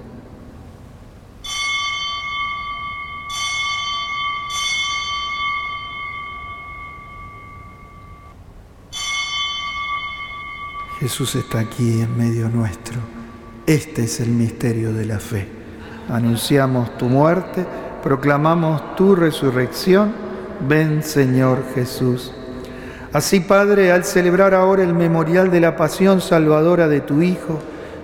Jesús 11.01 11.33
está 11.33 11.61
aquí 11.61 11.99
en 11.99 12.15
medio 12.15 12.47
nuestro. 12.47 12.99
Este 13.65 14.03
es 14.03 14.19
el 14.19 14.29
misterio 14.29 14.93
de 14.93 15.05
la 15.05 15.17
fe. 15.17 15.47
Anunciamos 16.07 16.95
tu 16.99 17.05
muerte, 17.05 17.65
proclamamos 18.03 18.95
tu 18.95 19.15
resurrección. 19.15 20.13
Ven 20.69 21.01
Señor 21.01 21.63
Jesús. 21.73 22.31
Así, 23.13 23.39
Padre, 23.39 23.91
al 23.91 24.03
celebrar 24.03 24.53
ahora 24.53 24.83
el 24.83 24.93
memorial 24.93 25.49
de 25.49 25.59
la 25.59 25.75
pasión 25.75 26.21
salvadora 26.21 26.87
de 26.87 27.01
tu 27.01 27.23
Hijo, 27.23 27.59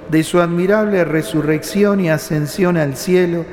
de 0.10 0.24
su 0.24 0.42
admirable 0.42 1.06
resurrección 1.06 2.00
y 2.00 2.10
ascensión 2.10 2.78
al 2.78 2.98
cielo, 2.98 3.46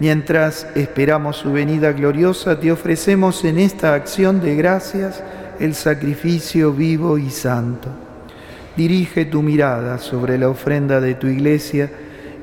mientras 0.00 0.66
esperamos 0.74 1.36
su 1.36 1.52
venida 1.52 1.92
gloriosa, 1.92 2.58
te 2.58 2.72
ofrecemos 2.72 3.44
en 3.44 3.60
esta 3.60 3.94
acción 3.94 4.40
de 4.40 4.56
gracias 4.56 5.22
el 5.60 5.76
sacrificio 5.76 6.72
vivo 6.72 7.16
y 7.16 7.30
santo 7.30 7.88
dirige 8.76 9.24
tu 9.24 9.42
mirada 9.42 9.98
sobre 9.98 10.38
la 10.38 10.48
ofrenda 10.48 11.00
de 11.00 11.14
tu 11.14 11.26
iglesia 11.26 11.90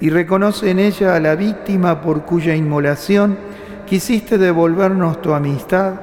y 0.02 0.10
reconoce 0.10 0.72
en 0.72 0.80
ella 0.80 1.16
a 1.16 1.20
la 1.20 1.36
víctima 1.36 2.02
por 2.02 2.24
cuya 2.24 2.56
inmolación 2.56 3.38
quisiste 3.86 4.38
devolvernos 4.38 5.22
tu 5.22 5.34
amistad, 5.34 5.96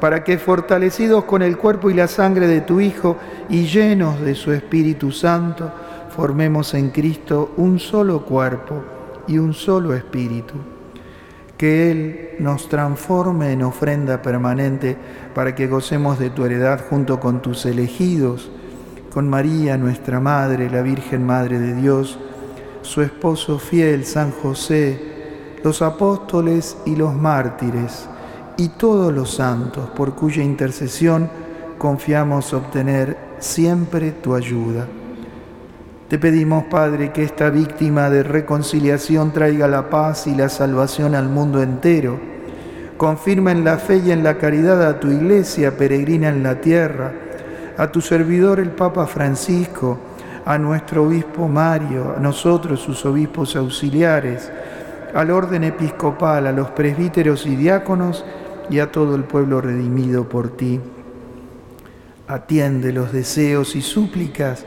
para 0.00 0.24
que 0.24 0.36
fortalecidos 0.36 1.24
con 1.24 1.42
el 1.42 1.56
cuerpo 1.56 1.88
y 1.88 1.94
la 1.94 2.08
sangre 2.08 2.46
de 2.46 2.60
tu 2.60 2.80
Hijo 2.80 3.16
y 3.48 3.66
llenos 3.66 4.20
de 4.20 4.34
su 4.34 4.52
Espíritu 4.52 5.12
Santo, 5.12 5.70
formemos 6.14 6.74
en 6.74 6.90
Cristo 6.90 7.54
un 7.56 7.78
solo 7.78 8.24
cuerpo 8.24 8.82
y 9.28 9.38
un 9.38 9.54
solo 9.54 9.94
espíritu. 9.94 10.54
Que 11.56 11.90
Él 11.90 12.30
nos 12.40 12.68
transforme 12.68 13.52
en 13.52 13.62
ofrenda 13.62 14.20
permanente 14.20 14.96
para 15.34 15.54
que 15.54 15.68
gocemos 15.68 16.18
de 16.18 16.30
tu 16.30 16.44
heredad 16.44 16.80
junto 16.90 17.20
con 17.20 17.40
tus 17.40 17.64
elegidos, 17.64 18.50
con 19.12 19.28
María, 19.28 19.76
nuestra 19.76 20.20
Madre, 20.20 20.70
la 20.70 20.80
Virgen 20.80 21.26
Madre 21.26 21.58
de 21.58 21.74
Dios, 21.74 22.18
su 22.80 23.02
esposo 23.02 23.58
fiel, 23.58 24.06
San 24.06 24.30
José, 24.30 25.58
los 25.62 25.82
apóstoles 25.82 26.78
y 26.86 26.96
los 26.96 27.14
mártires, 27.14 28.08
y 28.56 28.68
todos 28.68 29.12
los 29.12 29.34
santos, 29.34 29.90
por 29.90 30.14
cuya 30.14 30.42
intercesión 30.42 31.28
confiamos 31.76 32.54
obtener 32.54 33.18
siempre 33.38 34.12
tu 34.12 34.34
ayuda. 34.34 34.86
Te 36.08 36.18
pedimos, 36.18 36.64
Padre, 36.64 37.12
que 37.12 37.22
esta 37.22 37.50
víctima 37.50 38.08
de 38.08 38.22
reconciliación 38.22 39.32
traiga 39.32 39.68
la 39.68 39.90
paz 39.90 40.26
y 40.26 40.34
la 40.34 40.48
salvación 40.48 41.14
al 41.14 41.28
mundo 41.28 41.62
entero. 41.62 42.18
Confirma 42.96 43.52
en 43.52 43.64
la 43.64 43.76
fe 43.76 43.98
y 43.98 44.10
en 44.10 44.22
la 44.22 44.38
caridad 44.38 44.86
a 44.86 45.00
tu 45.00 45.10
iglesia 45.10 45.76
peregrina 45.76 46.28
en 46.28 46.42
la 46.42 46.60
tierra, 46.60 47.12
a 47.76 47.90
tu 47.90 48.00
servidor 48.00 48.60
el 48.60 48.70
Papa 48.70 49.06
Francisco, 49.06 49.98
a 50.44 50.58
nuestro 50.58 51.04
obispo 51.04 51.48
Mario, 51.48 52.14
a 52.16 52.20
nosotros 52.20 52.80
sus 52.80 53.04
obispos 53.06 53.56
auxiliares, 53.56 54.50
al 55.14 55.30
orden 55.30 55.64
episcopal, 55.64 56.46
a 56.46 56.52
los 56.52 56.70
presbíteros 56.70 57.46
y 57.46 57.56
diáconos 57.56 58.24
y 58.70 58.78
a 58.78 58.90
todo 58.90 59.14
el 59.14 59.24
pueblo 59.24 59.60
redimido 59.60 60.28
por 60.28 60.56
ti. 60.56 60.80
Atiende 62.26 62.92
los 62.92 63.12
deseos 63.12 63.76
y 63.76 63.82
súplicas 63.82 64.64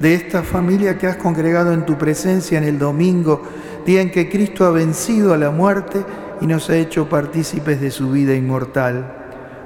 de 0.00 0.14
esta 0.14 0.42
familia 0.42 0.98
que 0.98 1.06
has 1.06 1.16
congregado 1.16 1.72
en 1.72 1.86
tu 1.86 1.96
presencia 1.96 2.58
en 2.58 2.64
el 2.64 2.78
domingo, 2.78 3.42
día 3.86 4.00
en 4.00 4.10
que 4.10 4.28
Cristo 4.28 4.64
ha 4.64 4.70
vencido 4.70 5.32
a 5.32 5.38
la 5.38 5.50
muerte 5.50 6.04
y 6.40 6.46
nos 6.46 6.68
ha 6.70 6.76
hecho 6.76 7.08
partícipes 7.08 7.80
de 7.80 7.90
su 7.90 8.10
vida 8.10 8.34
inmortal. 8.34 9.23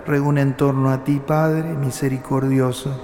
Reúne 0.09 0.41
en 0.41 0.57
torno 0.57 0.91
a 0.91 1.05
ti, 1.05 1.21
Padre 1.21 1.75
misericordioso, 1.75 2.99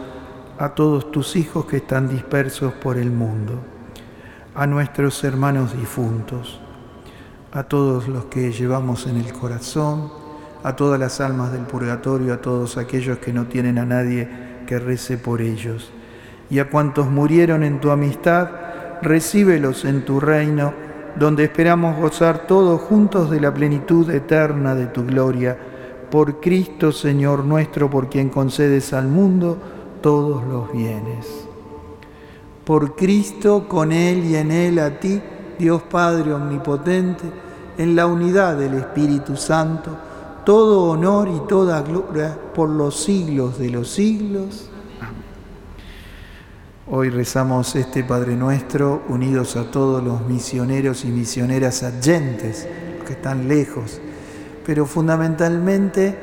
a 0.59 0.71
todos 0.71 1.13
tus 1.13 1.37
hijos 1.37 1.67
que 1.67 1.77
están 1.77 2.09
dispersos 2.09 2.73
por 2.73 2.97
el 2.97 3.11
mundo, 3.11 3.61
a 4.55 4.67
nuestros 4.67 5.23
hermanos 5.23 5.77
difuntos, 5.77 6.63
a 7.53 7.65
todos 7.65 8.09
los 8.09 8.25
que 8.25 8.53
llevamos 8.53 9.07
en 9.07 9.19
el 9.19 9.35
corazón, 9.35 10.11
a 10.63 10.77
todas 10.77 10.99
las 10.99 11.21
almas 11.21 11.53
del 11.53 11.67
purgatorio, 11.67 12.33
a 12.33 12.41
todos 12.41 12.79
aquellos 12.79 13.19
que 13.19 13.35
no 13.35 13.49
tienen 13.49 13.77
a 13.77 13.85
nadie 13.85 14.27
que 14.67 14.79
rece 14.79 15.19
por 15.19 15.43
ellos 15.43 15.93
y 16.49 16.59
a 16.59 16.71
cuantos 16.71 17.11
murieron 17.11 17.65
en 17.65 17.81
tu 17.81 17.91
amistad, 17.91 18.49
recíbelos 19.03 19.85
en 19.85 20.07
tu 20.07 20.21
reino, 20.21 20.73
donde 21.17 21.45
esperamos 21.45 21.99
gozar 21.99 22.47
todos 22.47 22.81
juntos 22.81 23.31
de 23.31 23.43
la 23.43 23.53
plenitud 23.53 24.09
eterna 24.09 24.75
de 24.75 24.87
tu 24.87 25.05
gloria. 25.05 25.74
Por 26.15 26.39
Cristo, 26.39 26.93
Señor 26.93 27.45
nuestro, 27.45 27.91
por 27.91 28.09
quien 28.09 28.29
concedes 28.29 28.93
al 28.93 29.09
mundo 29.09 29.59
todos 30.01 30.45
los 30.45 30.71
bienes. 30.71 31.27
Por 32.65 32.95
Cristo, 32.95 33.67
con 33.67 33.91
Él 33.91 34.25
y 34.25 34.37
en 34.37 34.53
Él, 34.53 34.79
a 34.79 35.01
ti, 35.01 35.21
Dios 35.59 35.83
Padre 35.83 36.33
Omnipotente, 36.33 37.25
en 37.79 37.97
la 37.97 38.07
unidad 38.07 38.57
del 38.57 38.75
Espíritu 38.75 39.37
Santo, 39.37 39.91
todo 40.47 40.85
honor 40.85 41.27
y 41.27 41.49
toda 41.49 41.83
gloria 41.83 42.39
por 42.55 42.71
los 42.71 42.95
siglos 42.95 43.59
de 43.59 43.71
los 43.71 43.91
siglos. 43.91 44.71
Hoy 46.89 47.11
rezamos 47.11 47.75
este 47.75 48.05
Padre 48.05 48.37
Nuestro 48.37 49.03
unidos 49.09 49.57
a 49.57 49.69
todos 49.69 50.01
los 50.01 50.25
misioneros 50.29 51.05
y 51.05 51.09
misioneras 51.09 51.83
adyentes, 51.83 52.69
que 53.05 53.15
están 53.15 53.49
lejos, 53.49 54.01
pero 54.65 54.87
fundamentalmente 54.87 56.17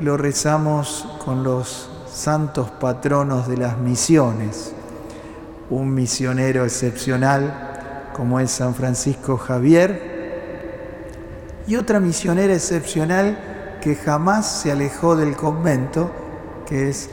lo 0.00 0.16
rezamos 0.16 1.08
con 1.24 1.42
los 1.42 1.90
santos 2.12 2.70
patronos 2.70 3.48
de 3.48 3.56
las 3.56 3.78
misiones. 3.78 4.72
Un 5.70 5.94
misionero 5.94 6.64
excepcional 6.64 8.10
como 8.14 8.38
es 8.38 8.50
San 8.50 8.74
Francisco 8.74 9.36
Javier 9.36 10.14
y 11.66 11.76
otra 11.76 11.98
misionera 12.00 12.54
excepcional 12.54 13.78
que 13.80 13.96
jamás 13.96 14.60
se 14.62 14.72
alejó 14.72 15.16
del 15.16 15.36
convento, 15.36 16.10
que 16.66 16.88
es 16.88 17.10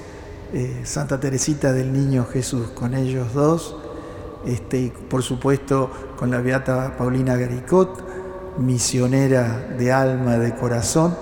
eh, 0.53 0.82
Santa 0.84 1.20
Teresita 1.20 1.74
del 1.74 1.91
Niño 1.91 2.26
Jesús, 2.26 2.68
con 2.70 2.93
ellos 2.93 3.34
dos, 3.34 3.76
este, 4.45 4.80
y 4.80 4.89
por 4.89 5.24
supuesto 5.24 5.89
con 6.18 6.30
la 6.32 6.39
Beata 6.39 6.95
Paulina 6.97 7.36
Garicot, 7.36 8.11
misionera 8.58 9.66
de 9.78 9.91
alma, 9.91 10.38
de 10.38 10.54
corazón, 10.56 11.16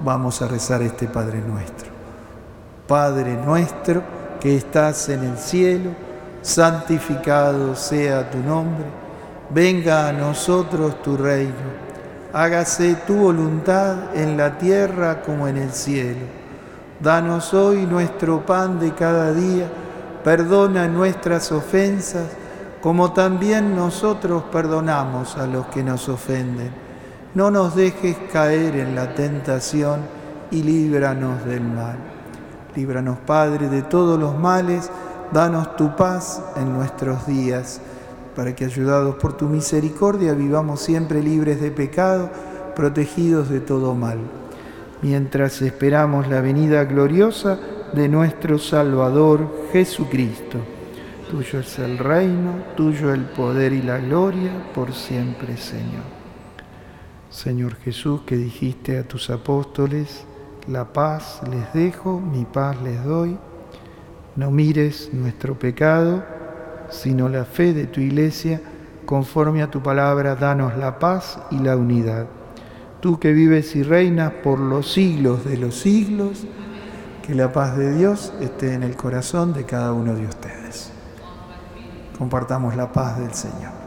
vamos 0.00 0.42
a 0.42 0.48
rezar 0.48 0.82
este 0.82 1.06
Padre 1.06 1.40
nuestro. 1.40 1.88
Padre 2.86 3.34
nuestro 3.34 4.02
que 4.40 4.56
estás 4.56 5.08
en 5.08 5.24
el 5.24 5.38
cielo, 5.38 5.90
santificado 6.42 7.74
sea 7.74 8.30
tu 8.30 8.38
nombre, 8.38 8.84
venga 9.50 10.08
a 10.08 10.12
nosotros 10.12 11.02
tu 11.02 11.16
reino, 11.16 11.52
hágase 12.32 12.94
tu 13.06 13.16
voluntad 13.16 14.14
en 14.14 14.36
la 14.36 14.56
tierra 14.56 15.22
como 15.22 15.48
en 15.48 15.56
el 15.56 15.72
cielo. 15.72 16.38
Danos 17.00 17.54
hoy 17.54 17.86
nuestro 17.86 18.44
pan 18.44 18.80
de 18.80 18.92
cada 18.92 19.32
día, 19.32 19.68
perdona 20.24 20.88
nuestras 20.88 21.52
ofensas, 21.52 22.26
como 22.80 23.12
también 23.12 23.74
nosotros 23.74 24.44
perdonamos 24.52 25.36
a 25.36 25.46
los 25.46 25.66
que 25.66 25.82
nos 25.82 26.08
ofenden. 26.08 26.70
No 27.34 27.50
nos 27.50 27.74
dejes 27.74 28.16
caer 28.32 28.76
en 28.76 28.94
la 28.94 29.14
tentación 29.14 30.00
y 30.50 30.62
líbranos 30.62 31.44
del 31.44 31.62
mal. 31.62 31.96
Líbranos, 32.74 33.18
Padre, 33.26 33.68
de 33.68 33.82
todos 33.82 34.18
los 34.18 34.38
males, 34.38 34.90
danos 35.32 35.76
tu 35.76 35.94
paz 35.96 36.42
en 36.56 36.72
nuestros 36.72 37.26
días, 37.26 37.80
para 38.36 38.54
que, 38.54 38.64
ayudados 38.64 39.16
por 39.16 39.36
tu 39.36 39.46
misericordia, 39.46 40.32
vivamos 40.32 40.80
siempre 40.80 41.22
libres 41.22 41.60
de 41.60 41.70
pecado, 41.70 42.30
protegidos 42.74 43.48
de 43.48 43.60
todo 43.60 43.94
mal 43.94 44.18
mientras 45.02 45.62
esperamos 45.62 46.28
la 46.28 46.40
venida 46.40 46.84
gloriosa 46.84 47.58
de 47.92 48.08
nuestro 48.08 48.58
Salvador 48.58 49.68
Jesucristo. 49.72 50.58
Tuyo 51.30 51.60
es 51.60 51.78
el 51.78 51.98
reino, 51.98 52.54
tuyo 52.76 53.12
el 53.12 53.24
poder 53.24 53.72
y 53.72 53.82
la 53.82 53.98
gloria 53.98 54.50
por 54.74 54.92
siempre, 54.92 55.56
Señor. 55.56 56.04
Señor 57.30 57.76
Jesús, 57.76 58.22
que 58.22 58.36
dijiste 58.36 58.98
a 58.98 59.06
tus 59.06 59.30
apóstoles, 59.30 60.24
la 60.66 60.92
paz 60.92 61.40
les 61.50 61.72
dejo, 61.72 62.20
mi 62.20 62.44
paz 62.44 62.80
les 62.82 63.04
doy. 63.04 63.36
No 64.36 64.50
mires 64.50 65.10
nuestro 65.12 65.58
pecado, 65.58 66.24
sino 66.88 67.28
la 67.28 67.44
fe 67.44 67.74
de 67.74 67.86
tu 67.86 68.00
iglesia. 68.00 68.60
Conforme 69.04 69.62
a 69.62 69.70
tu 69.70 69.82
palabra, 69.82 70.34
danos 70.34 70.76
la 70.76 70.98
paz 70.98 71.38
y 71.50 71.58
la 71.58 71.76
unidad 71.76 72.26
tú 73.00 73.18
que 73.18 73.32
vives 73.32 73.76
y 73.76 73.82
reinas 73.82 74.32
por 74.42 74.58
los 74.58 74.92
siglos 74.92 75.44
de 75.44 75.56
los 75.56 75.76
siglos, 75.76 76.44
que 77.26 77.34
la 77.34 77.52
paz 77.52 77.76
de 77.76 77.94
Dios 77.94 78.32
esté 78.40 78.74
en 78.74 78.82
el 78.82 78.96
corazón 78.96 79.52
de 79.52 79.64
cada 79.64 79.92
uno 79.92 80.14
de 80.14 80.26
ustedes. 80.26 80.57
Compartamos 82.18 82.74
la 82.74 82.90
paz 82.92 83.16
del 83.16 83.32
Señor. 83.32 83.77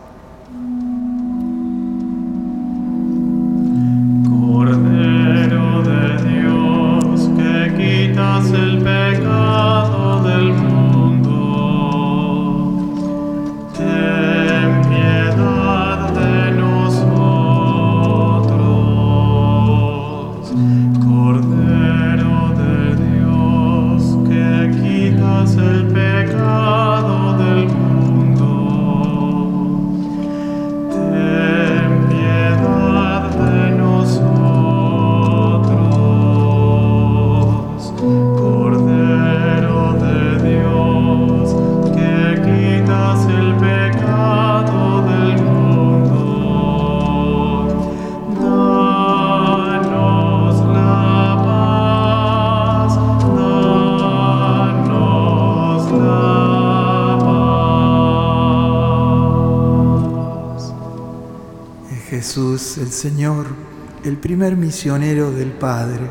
El 64.04 64.18
primer 64.18 64.56
misionero 64.56 65.32
del 65.32 65.52
Padre, 65.52 66.02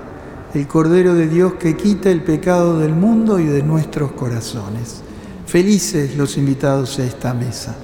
el 0.55 0.67
Cordero 0.67 1.15
de 1.15 1.29
Dios 1.29 1.55
que 1.55 1.77
quita 1.77 2.11
el 2.11 2.23
pecado 2.23 2.79
del 2.79 2.93
mundo 2.93 3.39
y 3.39 3.47
de 3.47 3.63
nuestros 3.63 4.13
corazones. 4.13 5.03
Felices 5.47 6.17
los 6.17 6.37
invitados 6.37 6.99
a 6.99 7.05
esta 7.05 7.35
mesa. 7.35 7.77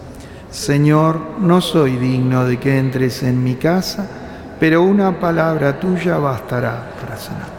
Señor, 0.50 1.40
no 1.40 1.60
soy 1.60 1.96
digno 1.96 2.44
de 2.44 2.58
que 2.58 2.78
entres 2.78 3.22
en 3.24 3.42
mi 3.42 3.56
casa, 3.56 4.08
pero 4.60 4.82
una 4.82 5.18
palabra 5.18 5.78
tuya 5.78 6.18
bastará 6.18 6.94
para 7.00 7.16
sanar. 7.18 7.56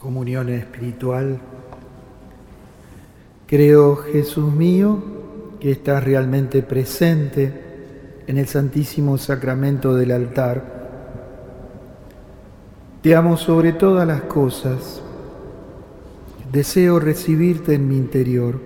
Comunión 0.00 0.50
espiritual. 0.50 1.40
Creo, 3.46 3.96
Jesús 3.96 4.52
mío, 4.52 5.02
que 5.58 5.72
estás 5.72 6.04
realmente 6.04 6.62
presente 6.62 7.65
en 8.26 8.38
el 8.38 8.46
Santísimo 8.46 9.18
Sacramento 9.18 9.94
del 9.94 10.10
altar. 10.10 10.62
Te 13.02 13.14
amo 13.14 13.36
sobre 13.36 13.72
todas 13.72 14.06
las 14.06 14.22
cosas. 14.22 15.02
Deseo 16.50 16.98
recibirte 16.98 17.74
en 17.74 17.88
mi 17.88 17.96
interior, 17.96 18.60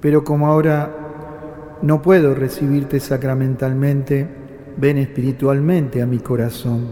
pero 0.00 0.24
como 0.24 0.46
ahora 0.46 1.78
no 1.82 2.02
puedo 2.02 2.34
recibirte 2.34 3.00
sacramentalmente, 3.00 4.28
ven 4.76 4.98
espiritualmente 4.98 6.02
a 6.02 6.06
mi 6.06 6.18
corazón. 6.18 6.88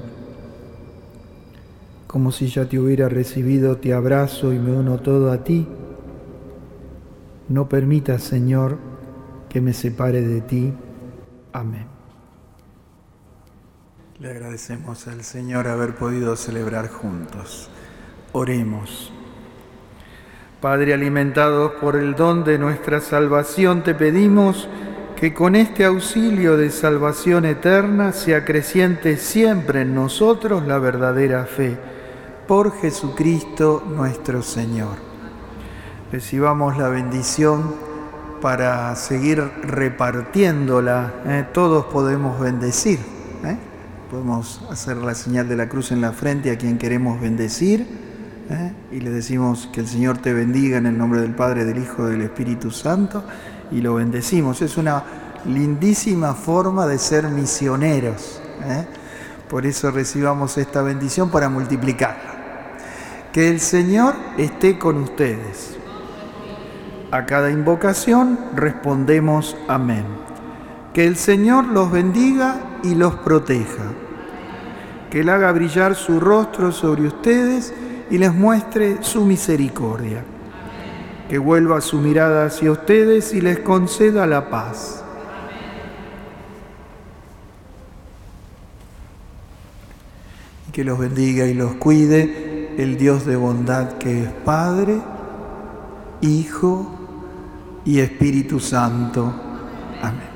Como 2.06 2.30
si 2.30 2.48
ya 2.48 2.68
te 2.68 2.78
hubiera 2.78 3.08
recibido, 3.08 3.76
te 3.76 3.94
abrazo 3.94 4.52
y 4.52 4.58
me 4.58 4.72
uno 4.72 4.98
todo 4.98 5.32
a 5.32 5.44
ti. 5.44 5.66
No 7.48 7.68
permitas, 7.68 8.22
Señor, 8.22 8.78
que 9.48 9.60
me 9.60 9.72
separe 9.72 10.20
de 10.22 10.40
ti. 10.40 10.72
Amén. 11.52 11.86
Le 14.18 14.30
agradecemos 14.30 15.06
al 15.08 15.22
Señor 15.22 15.68
haber 15.68 15.94
podido 15.96 16.36
celebrar 16.36 16.88
juntos. 16.88 17.68
Oremos. 18.32 19.12
Padre, 20.60 20.94
alimentados 20.94 21.72
por 21.72 21.96
el 21.96 22.14
don 22.14 22.44
de 22.44 22.58
nuestra 22.58 23.00
salvación, 23.00 23.82
te 23.82 23.94
pedimos 23.94 24.68
que 25.16 25.34
con 25.34 25.56
este 25.56 25.84
auxilio 25.84 26.56
de 26.56 26.70
salvación 26.70 27.44
eterna 27.44 28.12
se 28.12 28.34
acreciente 28.34 29.16
siempre 29.16 29.82
en 29.82 29.94
nosotros 29.94 30.66
la 30.66 30.78
verdadera 30.78 31.44
fe. 31.44 31.76
Por 32.46 32.80
Jesucristo 32.80 33.82
nuestro 33.86 34.42
Señor. 34.42 34.96
Recibamos 36.10 36.78
la 36.78 36.88
bendición 36.88 37.91
para 38.42 38.94
seguir 38.96 39.40
repartiéndola. 39.62 41.14
¿eh? 41.26 41.46
Todos 41.54 41.86
podemos 41.86 42.40
bendecir. 42.40 42.98
¿eh? 43.44 43.56
Podemos 44.10 44.60
hacer 44.68 44.96
la 44.96 45.14
señal 45.14 45.48
de 45.48 45.56
la 45.56 45.68
cruz 45.68 45.92
en 45.92 46.00
la 46.00 46.12
frente 46.12 46.50
a 46.50 46.58
quien 46.58 46.76
queremos 46.76 47.20
bendecir 47.20 47.86
¿eh? 48.50 48.72
y 48.90 48.98
le 48.98 49.10
decimos 49.10 49.70
que 49.72 49.80
el 49.80 49.86
Señor 49.86 50.18
te 50.18 50.34
bendiga 50.34 50.76
en 50.76 50.86
el 50.86 50.98
nombre 50.98 51.20
del 51.20 51.36
Padre, 51.36 51.64
del 51.64 51.78
Hijo, 51.78 52.04
del 52.06 52.20
Espíritu 52.20 52.72
Santo 52.72 53.22
y 53.70 53.80
lo 53.80 53.94
bendecimos. 53.94 54.60
Es 54.60 54.76
una 54.76 55.04
lindísima 55.46 56.34
forma 56.34 56.86
de 56.88 56.98
ser 56.98 57.28
misioneros. 57.28 58.42
Por 59.48 59.66
eso 59.66 59.90
recibamos 59.90 60.58
esta 60.58 60.82
bendición 60.82 61.30
para 61.30 61.48
multiplicarla. 61.48 62.32
Que 63.32 63.48
el 63.48 63.60
Señor 63.60 64.14
esté 64.36 64.78
con 64.78 64.98
ustedes. 64.98 65.76
A 67.12 67.26
cada 67.26 67.50
invocación 67.50 68.38
respondemos 68.56 69.54
amén. 69.68 70.06
Que 70.94 71.06
el 71.06 71.16
Señor 71.16 71.66
los 71.66 71.92
bendiga 71.92 72.78
y 72.82 72.94
los 72.94 73.16
proteja. 73.16 73.84
Que 75.10 75.20
Él 75.20 75.28
haga 75.28 75.52
brillar 75.52 75.94
su 75.94 76.20
rostro 76.20 76.72
sobre 76.72 77.06
ustedes 77.06 77.74
y 78.10 78.16
les 78.16 78.32
muestre 78.32 79.02
su 79.02 79.26
misericordia. 79.26 80.24
Que 81.28 81.36
vuelva 81.36 81.82
su 81.82 81.98
mirada 81.98 82.46
hacia 82.46 82.72
ustedes 82.72 83.34
y 83.34 83.42
les 83.42 83.58
conceda 83.58 84.26
la 84.26 84.48
paz. 84.48 85.04
Y 90.66 90.72
que 90.72 90.82
los 90.82 90.98
bendiga 90.98 91.44
y 91.44 91.52
los 91.52 91.74
cuide 91.74 92.74
el 92.78 92.96
Dios 92.96 93.26
de 93.26 93.36
bondad 93.36 93.98
que 93.98 94.22
es 94.22 94.30
Padre, 94.46 94.98
Hijo 96.22 97.01
y 97.84 97.98
Espíritu 98.00 98.60
Santo. 98.60 99.32
Amén. 100.02 100.32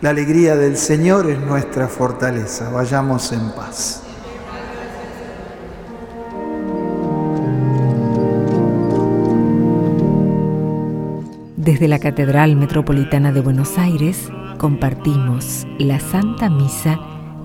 La 0.00 0.10
alegría 0.10 0.56
del 0.56 0.76
Señor 0.76 1.30
es 1.30 1.38
nuestra 1.38 1.86
fortaleza. 1.86 2.70
Vayamos 2.70 3.30
en 3.32 3.50
paz. 3.52 4.02
Desde 11.56 11.86
la 11.86 12.00
Catedral 12.00 12.56
Metropolitana 12.56 13.30
de 13.30 13.40
Buenos 13.40 13.78
Aires 13.78 14.28
compartimos 14.58 15.64
la 15.78 16.00
Santa 16.00 16.50
Misa 16.50 16.98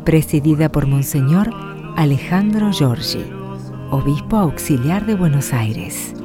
presidida 0.04 0.70
por 0.72 0.88
Monseñor 0.88 1.52
Alejandro 1.96 2.72
Giorgi, 2.72 3.24
Obispo 3.92 4.38
Auxiliar 4.38 5.06
de 5.06 5.14
Buenos 5.14 5.54
Aires. 5.54 6.17